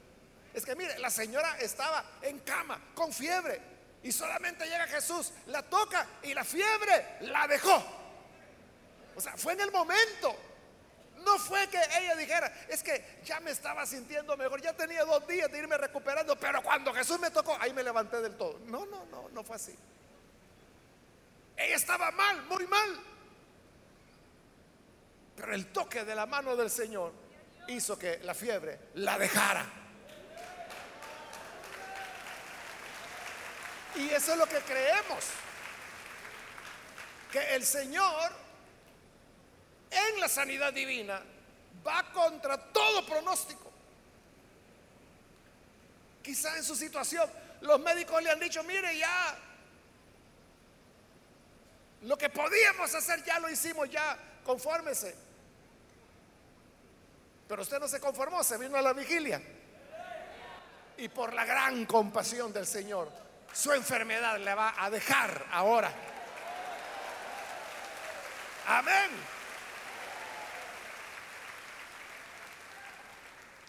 [0.55, 3.61] Es que mire, la señora estaba en cama con fiebre
[4.03, 7.85] y solamente llega Jesús, la toca y la fiebre la dejó.
[9.15, 10.35] O sea, fue en el momento.
[11.19, 15.27] No fue que ella dijera, es que ya me estaba sintiendo mejor, ya tenía dos
[15.27, 18.59] días de irme recuperando, pero cuando Jesús me tocó, ahí me levanté del todo.
[18.65, 19.77] No, no, no, no fue así.
[21.61, 22.99] Ella estaba mal, muy mal.
[25.37, 27.13] Pero el toque de la mano del Señor
[27.69, 29.67] hizo que la fiebre la dejara.
[33.97, 35.27] Y eso es lo que creemos.
[37.31, 38.33] Que el Señor
[39.91, 41.23] en la sanidad divina
[41.87, 43.71] va contra todo pronóstico.
[46.23, 47.29] Quizá en su situación
[47.61, 49.39] los médicos le han dicho, mire ya,
[52.03, 55.15] lo que podíamos hacer ya lo hicimos, ya, confórmese.
[57.47, 59.43] Pero usted no se conformó, se vino a la vigilia.
[60.97, 63.11] Y por la gran compasión del Señor,
[63.53, 65.93] su enfermedad le va a dejar ahora.
[68.67, 69.11] Amén.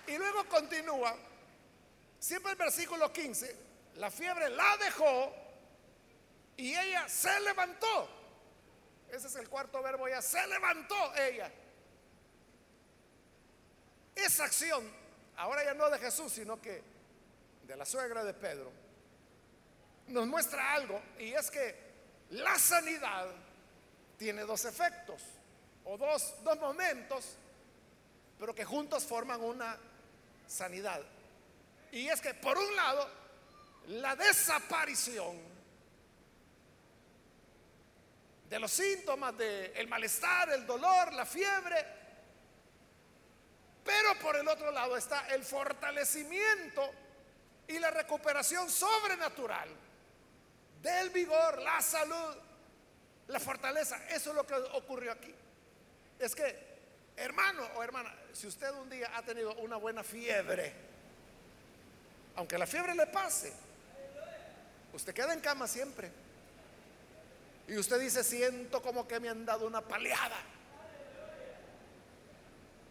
[0.08, 1.16] Y luego continúa,
[2.20, 3.56] siempre el versículo 15,
[3.96, 5.34] la fiebre la dejó
[6.58, 8.21] y ella se levantó.
[9.12, 11.52] Ese es el cuarto verbo, ella se levantó ella.
[14.16, 14.90] Esa acción,
[15.36, 16.82] ahora ya no de Jesús, sino que
[17.68, 18.72] de la suegra de Pedro,
[20.08, 21.76] nos muestra algo y es que
[22.32, 23.28] la sanidad
[24.18, 25.22] tiene dos efectos
[25.84, 27.36] o dos, dos momentos,
[28.40, 29.78] pero que juntos forman una
[30.48, 31.02] sanidad.
[31.92, 33.10] Y es que por un lado,
[33.88, 35.51] la desaparición
[38.52, 41.84] de los síntomas del el malestar, el dolor, la fiebre,
[43.84, 46.92] pero por el otro lado está el fortalecimiento
[47.68, 49.70] y la recuperación sobrenatural
[50.84, 52.36] del vigor, la salud,
[53.28, 54.06] la fortaleza.
[54.10, 55.34] Eso es lo que ocurrió aquí.
[56.20, 56.70] Es que
[57.16, 60.74] Hermano o hermana, si usted un día ha tenido una buena fiebre,
[62.36, 63.54] aunque la fiebre le pase,
[64.94, 66.10] usted queda en cama siempre.
[67.72, 70.36] Y usted dice, siento como que me han dado una paleada.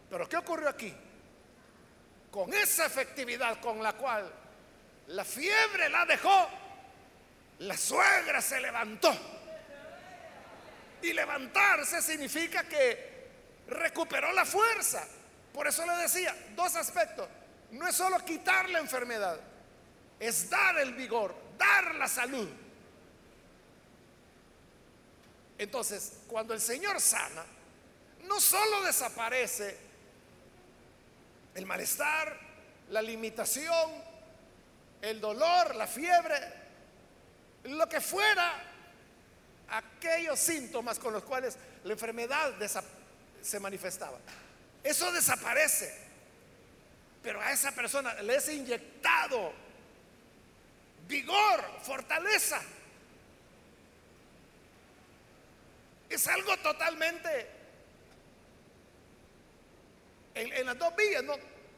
[0.09, 0.91] Pero ¿qué ocurrió aquí?
[2.31, 4.27] Con esa efectividad con la cual
[5.09, 6.49] la fiebre la dejó,
[7.59, 9.15] la suegra se levantó.
[11.03, 13.27] Y levantarse significa que
[13.67, 15.07] recuperó la fuerza.
[15.53, 17.29] Por eso le decía, dos aspectos.
[17.69, 19.39] No es solo quitar la enfermedad,
[20.19, 22.49] es dar el vigor, dar la salud.
[25.61, 27.45] Entonces, cuando el Señor sana,
[28.23, 29.77] no solo desaparece
[31.53, 32.35] el malestar,
[32.89, 33.91] la limitación,
[35.03, 36.35] el dolor, la fiebre,
[37.65, 38.59] lo que fuera,
[39.69, 42.53] aquellos síntomas con los cuales la enfermedad
[43.39, 44.17] se manifestaba.
[44.83, 45.95] Eso desaparece.
[47.21, 49.53] Pero a esa persona le es inyectado
[51.07, 52.59] vigor, fortaleza.
[56.11, 57.47] Es algo totalmente
[60.35, 61.35] en, las dos vías, ¿no?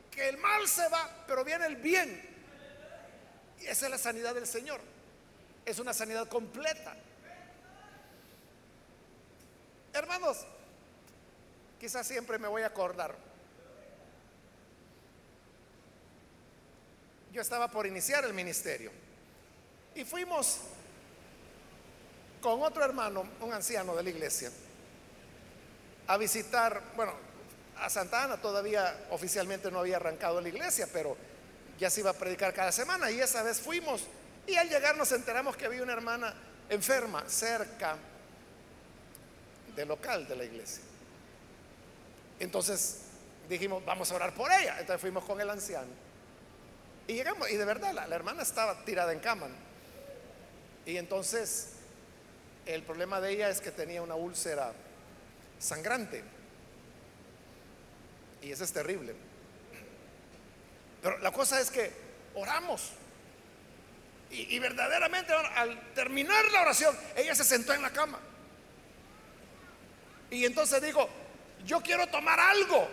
[0.09, 2.19] Que el mal se va, pero viene el bien.
[3.61, 4.81] Y esa es la sanidad del Señor.
[5.63, 6.95] Es una sanidad completa.
[9.93, 10.47] Hermanos,
[11.79, 13.15] quizás siempre me voy a acordar.
[17.31, 18.91] Yo estaba por iniciar el ministerio
[19.93, 20.59] y fuimos
[22.43, 24.51] con otro hermano, un anciano de la iglesia,
[26.07, 27.13] a visitar, bueno,
[27.77, 31.15] a Santa Ana todavía oficialmente no había arrancado la iglesia, pero
[31.79, 34.03] ya se iba a predicar cada semana y esa vez fuimos
[34.45, 36.33] y al llegar nos enteramos que había una hermana
[36.69, 37.95] enferma cerca
[39.73, 40.83] del local de la iglesia.
[42.39, 43.03] Entonces
[43.47, 44.79] dijimos, vamos a orar por ella.
[44.79, 45.87] Entonces fuimos con el anciano.
[47.07, 49.47] Y llegamos, y de verdad la, la hermana estaba tirada en cama.
[50.85, 51.72] Y entonces
[52.66, 54.74] el problema de ella es que tenía una úlcera
[55.59, 56.24] sangrante.
[58.41, 59.16] Y eso es terrible.
[61.01, 61.91] Pero la cosa es que
[62.36, 62.91] oramos.
[64.30, 68.20] Y, verdaderamente al terminar la oración, ella se sentó en la cama.
[70.32, 71.07] Y entonces dijo,
[71.66, 72.88] yo quiero tomar algo.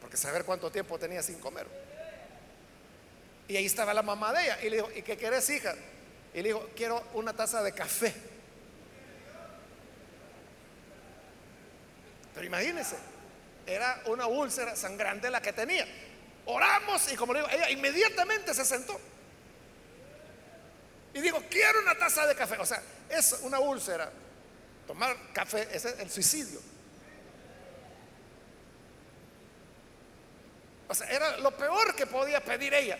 [0.00, 1.66] Porque saber cuánto tiempo tenía sin comer.
[3.48, 4.62] Y ahí estaba la mamá de ella.
[4.62, 5.74] Y le dijo, ¿y qué querés, hija?
[6.32, 8.14] Y le dijo, quiero una taza de café.
[12.34, 12.96] Pero imagínense,
[13.66, 15.86] era una úlcera sangrante la que tenía.
[16.46, 18.98] Oramos y como le digo, ella inmediatamente se sentó.
[21.12, 22.56] Y digo, quiero una taza de café.
[22.58, 24.10] O sea, es una úlcera.
[24.86, 26.60] Tomar café es el suicidio.
[30.88, 32.98] O sea, era lo peor que podía pedir ella.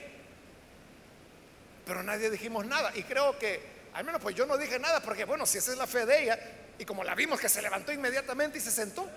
[1.85, 2.93] Pero nadie dijimos nada.
[2.95, 3.61] Y creo que,
[3.95, 6.23] al menos pues yo no dije nada, porque bueno, si esa es la fe de
[6.23, 6.39] ella,
[6.79, 9.09] y como la vimos que se levantó inmediatamente y se sentó,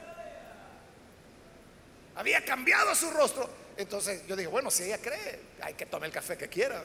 [2.16, 3.50] había cambiado su rostro.
[3.78, 6.84] Entonces yo dije, bueno, si ella cree, hay que tomar el café que quiera.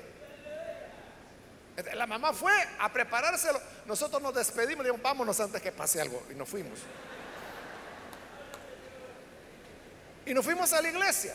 [1.95, 3.61] La mamá fue a preparárselo.
[3.87, 6.27] Nosotros nos despedimos, dijimos, vámonos antes que pase algo.
[6.31, 6.79] Y nos fuimos.
[10.27, 11.35] Y nos fuimos a la iglesia.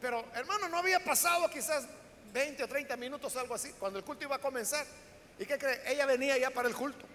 [0.00, 1.86] Pero hermano, no había pasado quizás
[2.32, 4.84] 20 o 30 minutos, algo así, cuando el culto iba a comenzar.
[5.38, 5.80] ¿Y qué cree?
[5.86, 7.06] Ella venía ya para el culto.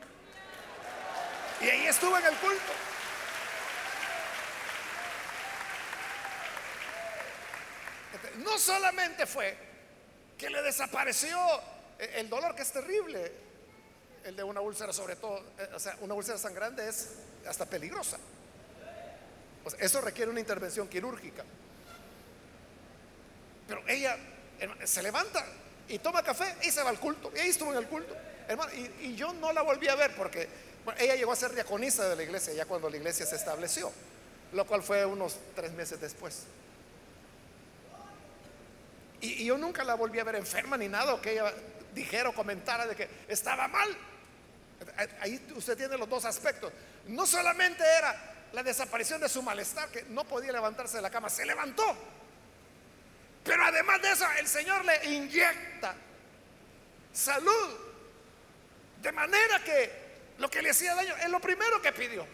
[1.61, 2.73] Y ahí estuvo en el culto.
[8.37, 9.55] No solamente fue
[10.37, 11.37] que le desapareció
[11.99, 13.31] el dolor, que es terrible,
[14.23, 17.09] el de una úlcera, sobre todo, eh, o sea, una úlcera sangrante es
[17.47, 18.17] hasta peligrosa.
[19.79, 21.43] eso requiere una intervención quirúrgica.
[23.67, 24.17] Pero ella
[24.83, 25.45] se levanta
[25.87, 27.31] y toma café y se va al culto.
[27.35, 28.15] Y ahí estuvo en el culto.
[28.47, 30.47] Hermano, y, yo no la volví a ver porque
[30.97, 33.91] ella llegó a ser diaconisa de la iglesia ya cuando la iglesia se estableció,
[34.51, 36.43] lo cual fue unos tres meses después.
[39.21, 41.53] Y, yo nunca la volví a ver enferma ni nada, o que ella
[41.93, 43.97] dijera o comentara de que estaba mal.
[45.21, 46.71] Ahí usted tiene los dos aspectos.
[47.07, 51.29] No solamente era la desaparición de su malestar, que no podía levantarse de la cama,
[51.29, 51.83] se levantó.
[53.43, 55.95] Pero además de eso, el Señor le inyecta
[57.11, 57.79] salud.
[59.01, 59.91] De manera que
[60.37, 62.25] lo que le hacía daño es lo primero que pidió.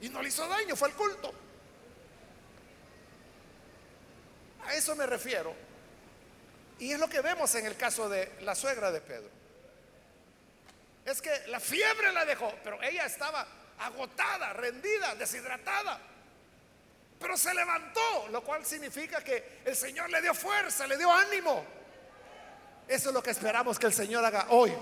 [0.00, 1.34] Y no le hizo daño, fue el culto.
[4.64, 5.68] A eso me refiero
[6.78, 9.30] y es lo que vemos en el caso de la suegra de Pedro.
[11.04, 13.46] Es que la fiebre la dejó, pero ella estaba
[13.78, 16.00] agotada, rendida, deshidratada.
[17.18, 21.64] Pero se levantó, lo cual significa que el Señor le dio fuerza, le dio ánimo.
[22.86, 24.72] Eso es lo que esperamos que el Señor haga hoy.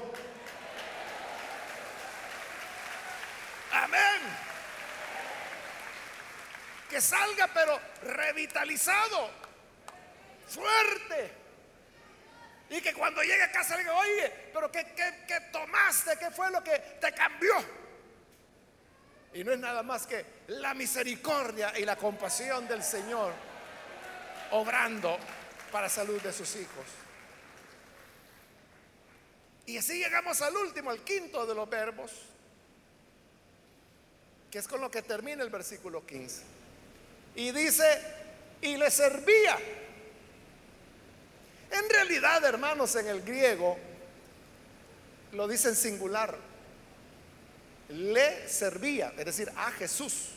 [3.72, 4.20] Amén.
[6.88, 9.30] Que salga pero revitalizado,
[10.46, 11.46] fuerte
[12.68, 16.16] y que cuando llegue a casa le diga, oye, pero ¿qué, qué, tomaste?
[16.18, 17.54] ¿Qué fue lo que te cambió?
[19.36, 23.34] Y no es nada más que la misericordia y la compasión del Señor
[24.52, 25.18] obrando
[25.70, 26.86] para salud de sus hijos.
[29.66, 32.12] Y así llegamos al último, al quinto de los verbos,
[34.50, 36.42] que es con lo que termina el versículo 15.
[37.34, 38.00] Y dice,
[38.62, 39.58] y le servía
[41.70, 43.76] en realidad, hermanos, en el griego
[45.32, 46.55] lo dice en singular.
[47.88, 50.30] Le servía, es decir, a Jesús.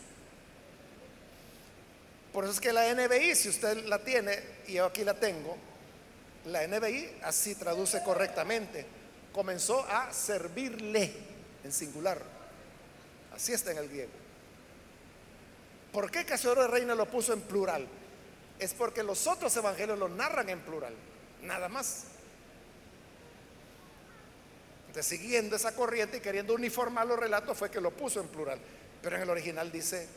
[2.34, 5.58] Por eso es que la NBI, si usted la tiene, y yo aquí la tengo,
[6.46, 8.86] la NBI así traduce correctamente.
[9.34, 11.12] Comenzó a servirle
[11.64, 12.22] en singular.
[13.34, 14.12] Así está en el griego.
[15.92, 17.88] ¿Por qué Casiodoro de Reina lo puso en plural?
[18.60, 20.94] Es porque los otros evangelios lo narran en plural
[21.44, 22.04] nada más.
[24.90, 28.60] Entonces, siguiendo esa corriente y queriendo uniformar los relatos, fue que lo puso en plural.
[29.04, 30.08] Pero en el original dice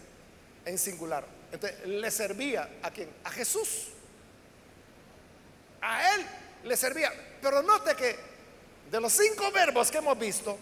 [0.64, 1.26] en singular.
[1.52, 3.10] Entonces, le servía a quién?
[3.22, 3.88] A Jesús.
[5.82, 6.26] A él
[6.64, 7.12] le servía.
[7.42, 8.16] Pero note que
[8.90, 10.56] de los cinco verbos que hemos visto,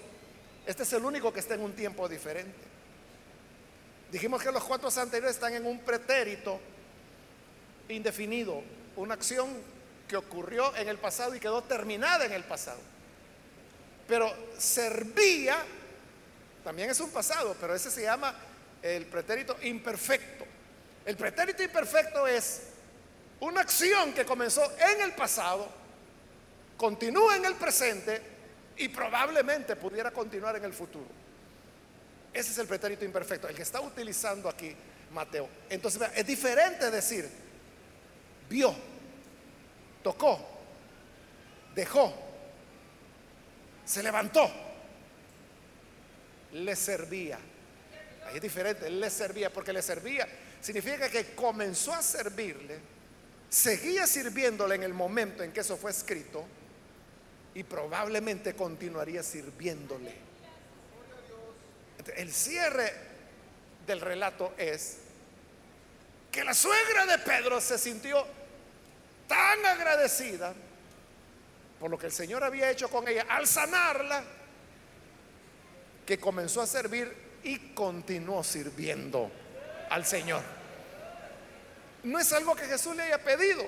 [0.66, 2.58] este es el único que está en un tiempo diferente.
[4.10, 6.58] Dijimos que los cuatro anteriores están en un pretérito
[7.88, 8.60] indefinido,
[8.96, 9.48] una acción
[10.08, 12.80] que ocurrió en el pasado y quedó terminada en el pasado.
[14.10, 15.56] Pero servía,
[16.64, 18.34] también es un pasado, pero ese se llama
[18.82, 20.44] el pretérito imperfecto.
[21.06, 22.62] El pretérito imperfecto es
[23.38, 25.68] una acción que comenzó en el pasado,
[26.76, 28.20] continúa en el presente
[28.78, 31.06] y probablemente pudiera continuar en el futuro.
[32.32, 34.74] Ese es el pretérito imperfecto, el que está utilizando aquí
[35.12, 35.48] Mateo.
[35.68, 37.30] Entonces, es diferente decir,
[38.48, 38.74] vio,
[40.02, 40.40] tocó,
[41.76, 42.29] dejó,
[43.90, 44.48] se levantó,
[46.52, 47.40] le servía.
[48.26, 50.28] Ahí es diferente, le servía, porque le servía
[50.60, 52.78] significa que comenzó a servirle,
[53.48, 56.44] seguía sirviéndole en el momento en que eso fue escrito
[57.54, 60.14] y probablemente continuaría sirviéndole.
[62.14, 62.92] El cierre
[63.88, 64.98] del relato es
[66.30, 68.24] que la suegra de Pedro se sintió
[69.26, 70.54] tan agradecida
[71.80, 74.22] por lo que el Señor había hecho con ella al sanarla,
[76.04, 77.10] que comenzó a servir
[77.42, 79.30] y continuó sirviendo
[79.88, 80.42] al Señor.
[82.02, 83.64] No es algo que Jesús le haya pedido.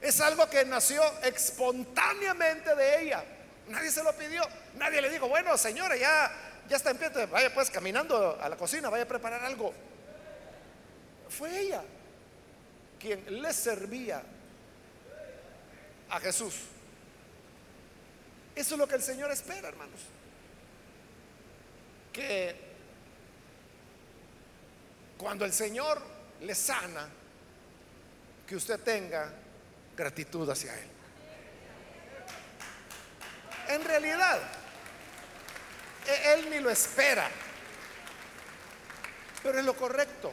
[0.00, 3.24] Es algo que nació espontáneamente de ella.
[3.68, 4.46] Nadie se lo pidió.
[4.76, 6.32] Nadie le dijo, bueno, señora, ya,
[6.68, 9.74] ya está en pie, vaya pues caminando a la cocina, vaya a preparar algo.
[11.28, 11.82] Fue ella
[12.98, 14.22] quien le servía
[16.10, 16.54] a Jesús.
[18.54, 20.00] Eso es lo que el Señor espera, hermanos.
[22.12, 22.56] Que
[25.18, 26.00] cuando el Señor
[26.40, 27.08] le sana,
[28.46, 29.30] que usted tenga
[29.96, 30.88] gratitud hacia Él.
[33.68, 34.38] En realidad,
[36.06, 37.28] e-, Él ni lo espera,
[39.42, 40.32] pero es lo correcto.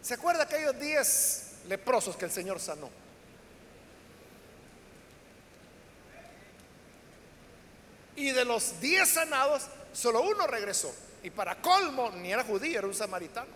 [0.00, 2.99] ¿Se acuerda aquellos diez leprosos que el Señor sanó?
[8.20, 9.62] Y de los diez sanados,
[9.94, 10.94] solo uno regresó.
[11.22, 13.48] Y para colmo, ni era judío, era un samaritano.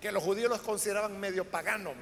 [0.00, 1.92] Que los judíos los consideraban medio paganos.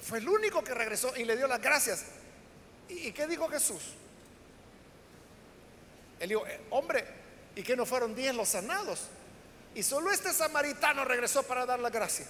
[0.00, 2.04] Fue el único que regresó y le dio las gracias.
[2.88, 3.82] ¿Y, qué dijo Jesús?
[6.20, 7.04] Él dijo, eh, hombre,
[7.56, 9.08] ¿y que no fueron diez los sanados?
[9.74, 12.28] Y solo este samaritano regresó para dar las gracias.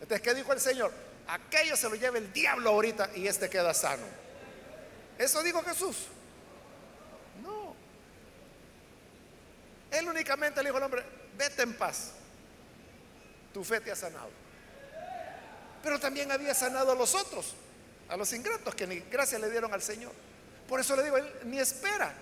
[0.00, 0.90] Entonces, ¿qué dijo el Señor?
[1.28, 4.29] Aquello se lo lleva el diablo ahorita y este queda sano.
[5.20, 6.06] Eso dijo Jesús.
[7.42, 7.76] No.
[9.90, 11.04] Él únicamente le dijo al hombre,
[11.36, 12.12] vete en paz.
[13.52, 14.30] Tu fe te ha sanado.
[15.82, 17.54] Pero también había sanado a los otros,
[18.08, 20.12] a los ingratos que ni gracias le dieron al Señor.
[20.66, 22.14] Por eso le digo, él ni espera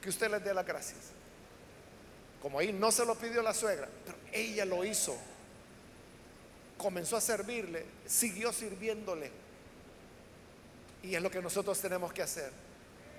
[0.00, 1.00] que usted les dé las gracias.
[2.40, 5.16] Como ahí no se lo pidió la suegra, pero ella lo hizo.
[6.78, 9.43] Comenzó a servirle, siguió sirviéndole.
[11.04, 12.50] Y es lo que nosotros tenemos que hacer.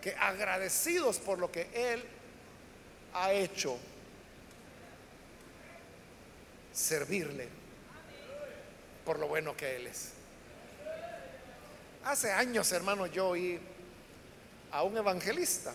[0.01, 2.03] Que agradecidos por lo que Él
[3.13, 3.77] ha hecho,
[6.73, 7.47] servirle
[9.05, 10.09] por lo bueno que Él es.
[12.03, 13.59] Hace años, hermano, yo oí
[14.71, 15.73] a un evangelista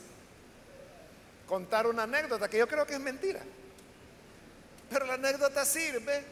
[1.47, 3.41] contar una anécdota que yo creo que es mentira.
[4.91, 6.25] Pero la anécdota sirve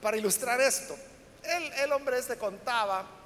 [0.00, 0.96] para ilustrar esto.
[1.42, 3.23] El, el hombre este contaba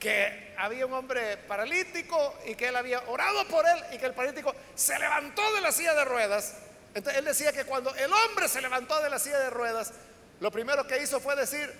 [0.00, 4.14] que había un hombre paralítico y que él había orado por él y que el
[4.14, 6.54] paralítico se levantó de la silla de ruedas.
[6.94, 9.92] Entonces él decía que cuando el hombre se levantó de la silla de ruedas,
[10.40, 11.70] lo primero que hizo fue decir,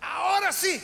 [0.00, 0.82] ahora sí,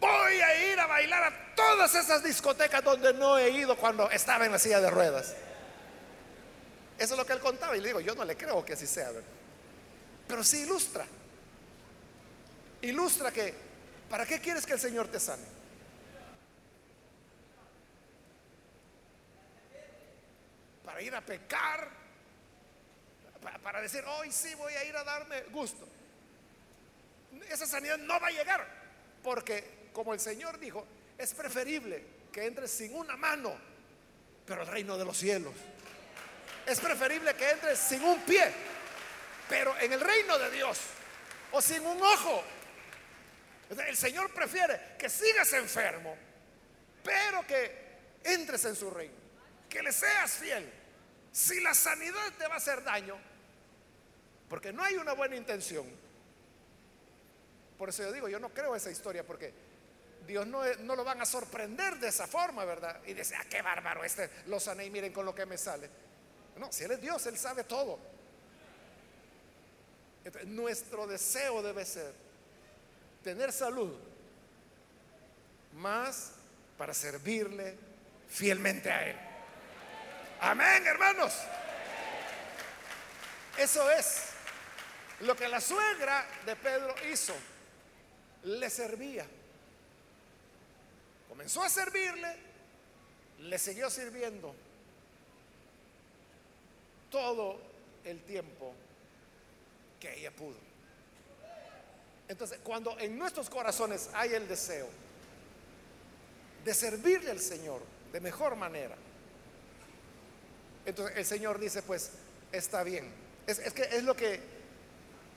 [0.00, 4.44] voy a ir a bailar a todas esas discotecas donde no he ido cuando estaba
[4.44, 5.34] en la silla de ruedas.
[6.98, 8.86] Eso es lo que él contaba y le digo, yo no le creo que así
[8.86, 9.10] sea,
[10.26, 11.06] pero sí ilustra.
[12.82, 13.65] Ilustra que,
[14.08, 15.44] ¿para qué quieres que el Señor te sane?
[20.84, 21.90] Para ir a pecar,
[23.62, 25.86] para decir, hoy sí voy a ir a darme gusto.
[27.48, 28.66] Esa sanidad no va a llegar,
[29.22, 30.86] porque como el Señor dijo,
[31.18, 33.56] es preferible que entres sin una mano,
[34.46, 35.54] pero el reino de los cielos.
[36.66, 38.52] Es preferible que entres sin un pie,
[39.48, 40.78] pero en el reino de Dios,
[41.52, 42.42] o sin un ojo,
[43.68, 46.16] El Señor prefiere que sigas enfermo,
[47.02, 47.86] pero que
[48.22, 49.14] entres en su reino,
[49.68, 50.70] que le seas fiel.
[51.32, 53.16] Si la sanidad te va a hacer daño,
[54.48, 55.86] porque no hay una buena intención.
[57.76, 59.52] Por eso yo digo, yo no creo esa historia, porque
[60.26, 63.00] Dios no, no lo van a sorprender de esa forma, ¿verdad?
[63.06, 65.90] Y dice, ah, qué bárbaro, este lo sané y miren con lo que me sale.
[66.56, 67.98] No, si Él es Dios, Él sabe todo.
[70.46, 72.25] nuestro deseo debe ser
[73.26, 73.92] tener salud,
[75.72, 76.30] más
[76.78, 77.74] para servirle
[78.28, 79.16] fielmente a Él.
[80.40, 81.34] Amén, hermanos.
[83.58, 84.26] Eso es
[85.22, 87.34] lo que la suegra de Pedro hizo.
[88.44, 89.26] Le servía.
[91.28, 92.32] Comenzó a servirle,
[93.40, 94.54] le siguió sirviendo
[97.10, 97.58] todo
[98.04, 98.72] el tiempo
[99.98, 100.75] que ella pudo.
[102.28, 104.88] Entonces, cuando en nuestros corazones hay el deseo
[106.64, 107.80] de servirle al Señor
[108.12, 108.96] de mejor manera,
[110.84, 112.10] entonces el Señor dice, pues
[112.52, 113.12] está bien.
[113.46, 114.40] Es, que es lo que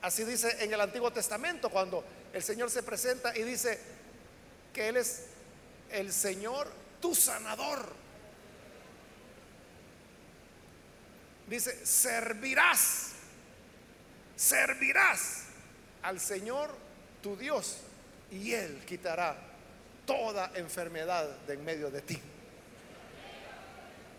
[0.02, 3.78] así dice en el Antiguo Testamento, cuando el Señor se presenta y dice
[4.72, 5.26] que Él es
[5.90, 6.68] el Señor,
[7.00, 7.92] tu sanador.
[11.48, 13.10] Dice, servirás,
[14.36, 15.39] servirás
[16.02, 16.70] al Señor
[17.22, 17.78] tu Dios
[18.30, 19.36] y Él quitará
[20.06, 22.20] toda enfermedad de en medio de ti.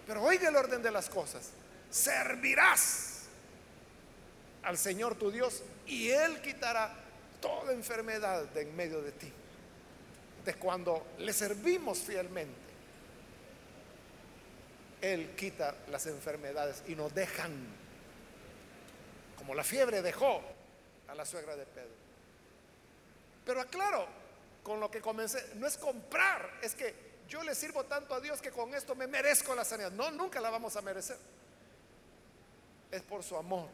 [0.05, 1.51] Pero oiga el orden de las cosas.
[1.89, 3.23] Servirás
[4.63, 6.93] al Señor tu Dios y Él quitará
[7.39, 9.32] toda enfermedad de en medio de ti.
[10.45, 12.55] De cuando le servimos fielmente,
[15.01, 17.51] Él quita las enfermedades y nos dejan,
[19.38, 20.41] como la fiebre dejó
[21.12, 21.91] a la suegra de Pedro.
[23.45, 24.07] Pero aclaro,
[24.64, 28.41] con lo que comencé, no es comprar, es que yo le sirvo tanto a Dios
[28.41, 29.91] que con esto me merezco la sanidad.
[29.91, 31.18] No, nunca la vamos a merecer.
[32.89, 33.68] Es por su amor,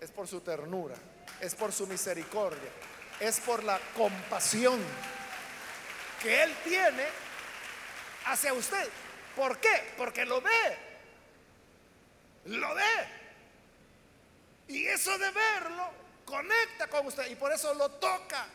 [0.00, 0.96] es por su ternura,
[1.40, 2.70] es por su misericordia,
[3.20, 4.78] es por la compasión
[6.22, 7.06] que Él tiene
[8.26, 8.88] hacia usted.
[9.34, 9.94] ¿Por qué?
[9.96, 10.76] Porque lo ve.
[12.46, 13.08] Lo ve.
[14.68, 18.46] Y eso de verlo conecta con usted y por eso lo toca.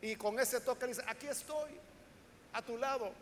[0.00, 1.70] Y con ese toque dice, aquí estoy
[2.52, 3.12] a tu lado,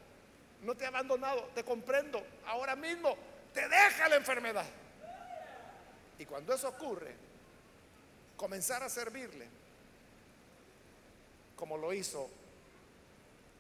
[0.63, 3.17] no te ha abandonado, te comprendo, ahora mismo
[3.55, 4.67] te deja la enfermedad.
[6.19, 7.15] Y cuando eso ocurre,
[8.37, 9.49] comenzar a servirle,
[11.57, 12.29] como lo hizo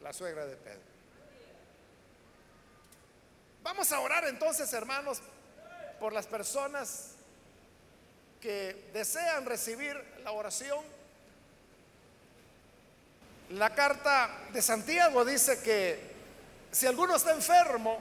[0.00, 0.90] la suegra de Pedro.
[3.62, 5.20] Vamos a orar entonces, hermanos,
[5.98, 7.09] por las personas
[8.40, 10.84] que desean recibir la oración
[13.50, 15.98] la carta de Santiago dice que
[16.70, 17.98] si alguno está enfermo,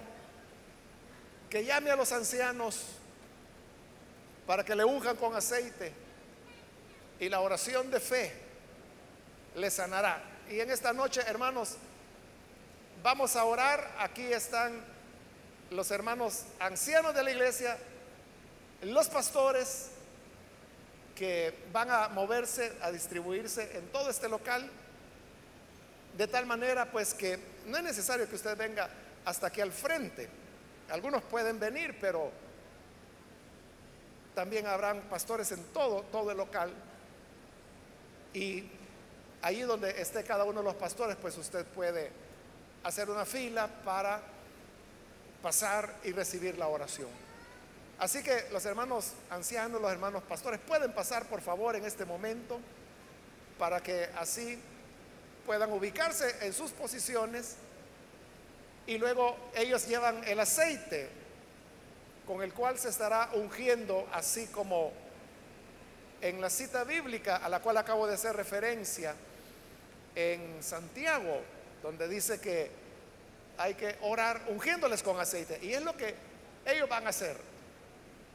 [1.50, 2.82] que llame a los ancianos
[4.46, 5.92] para que le unjan con aceite
[7.20, 8.32] y la oración de fe
[9.56, 10.22] le sanará.
[10.52, 11.78] Y en esta noche, hermanos,
[13.02, 13.96] vamos a orar.
[13.98, 14.80] Aquí están
[15.72, 17.76] los hermanos ancianos de la iglesia,
[18.84, 19.90] los pastores
[21.20, 24.72] que van a moverse, a distribuirse en todo este local.
[26.18, 28.90] De tal manera pues que no es necesario que usted venga
[29.26, 30.30] hasta aquí al frente.
[30.90, 32.32] Algunos pueden venir, pero
[34.34, 36.72] también habrán pastores en todo, todo el local.
[38.34, 38.64] Y
[39.42, 42.12] allí donde esté cada uno de los pastores, pues usted puede
[42.86, 44.22] hacer una fila para
[45.44, 47.29] pasar y recibir la oración.
[48.00, 52.60] Así que los hermanos ancianos, los hermanos pastores, pueden pasar por favor en este momento
[53.58, 54.58] para que así
[55.46, 57.56] puedan ubicarse en sus posiciones
[58.88, 61.10] y luego ellos llevan el aceite
[62.26, 64.94] con el cual se estará ungiendo, así como
[66.22, 69.14] en la cita bíblica a la cual acabo de hacer referencia
[70.16, 71.42] en Santiago,
[71.82, 72.72] donde dice que
[73.58, 75.60] hay que orar ungiéndoles con aceite.
[75.62, 76.16] Y es lo que
[76.66, 77.36] ellos van a hacer,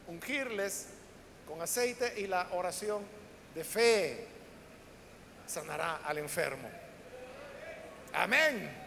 [0.07, 0.87] ungirles
[1.47, 3.03] con aceite y la oración
[3.53, 4.27] de fe
[5.45, 6.69] sanará al enfermo.
[8.13, 8.84] Amén.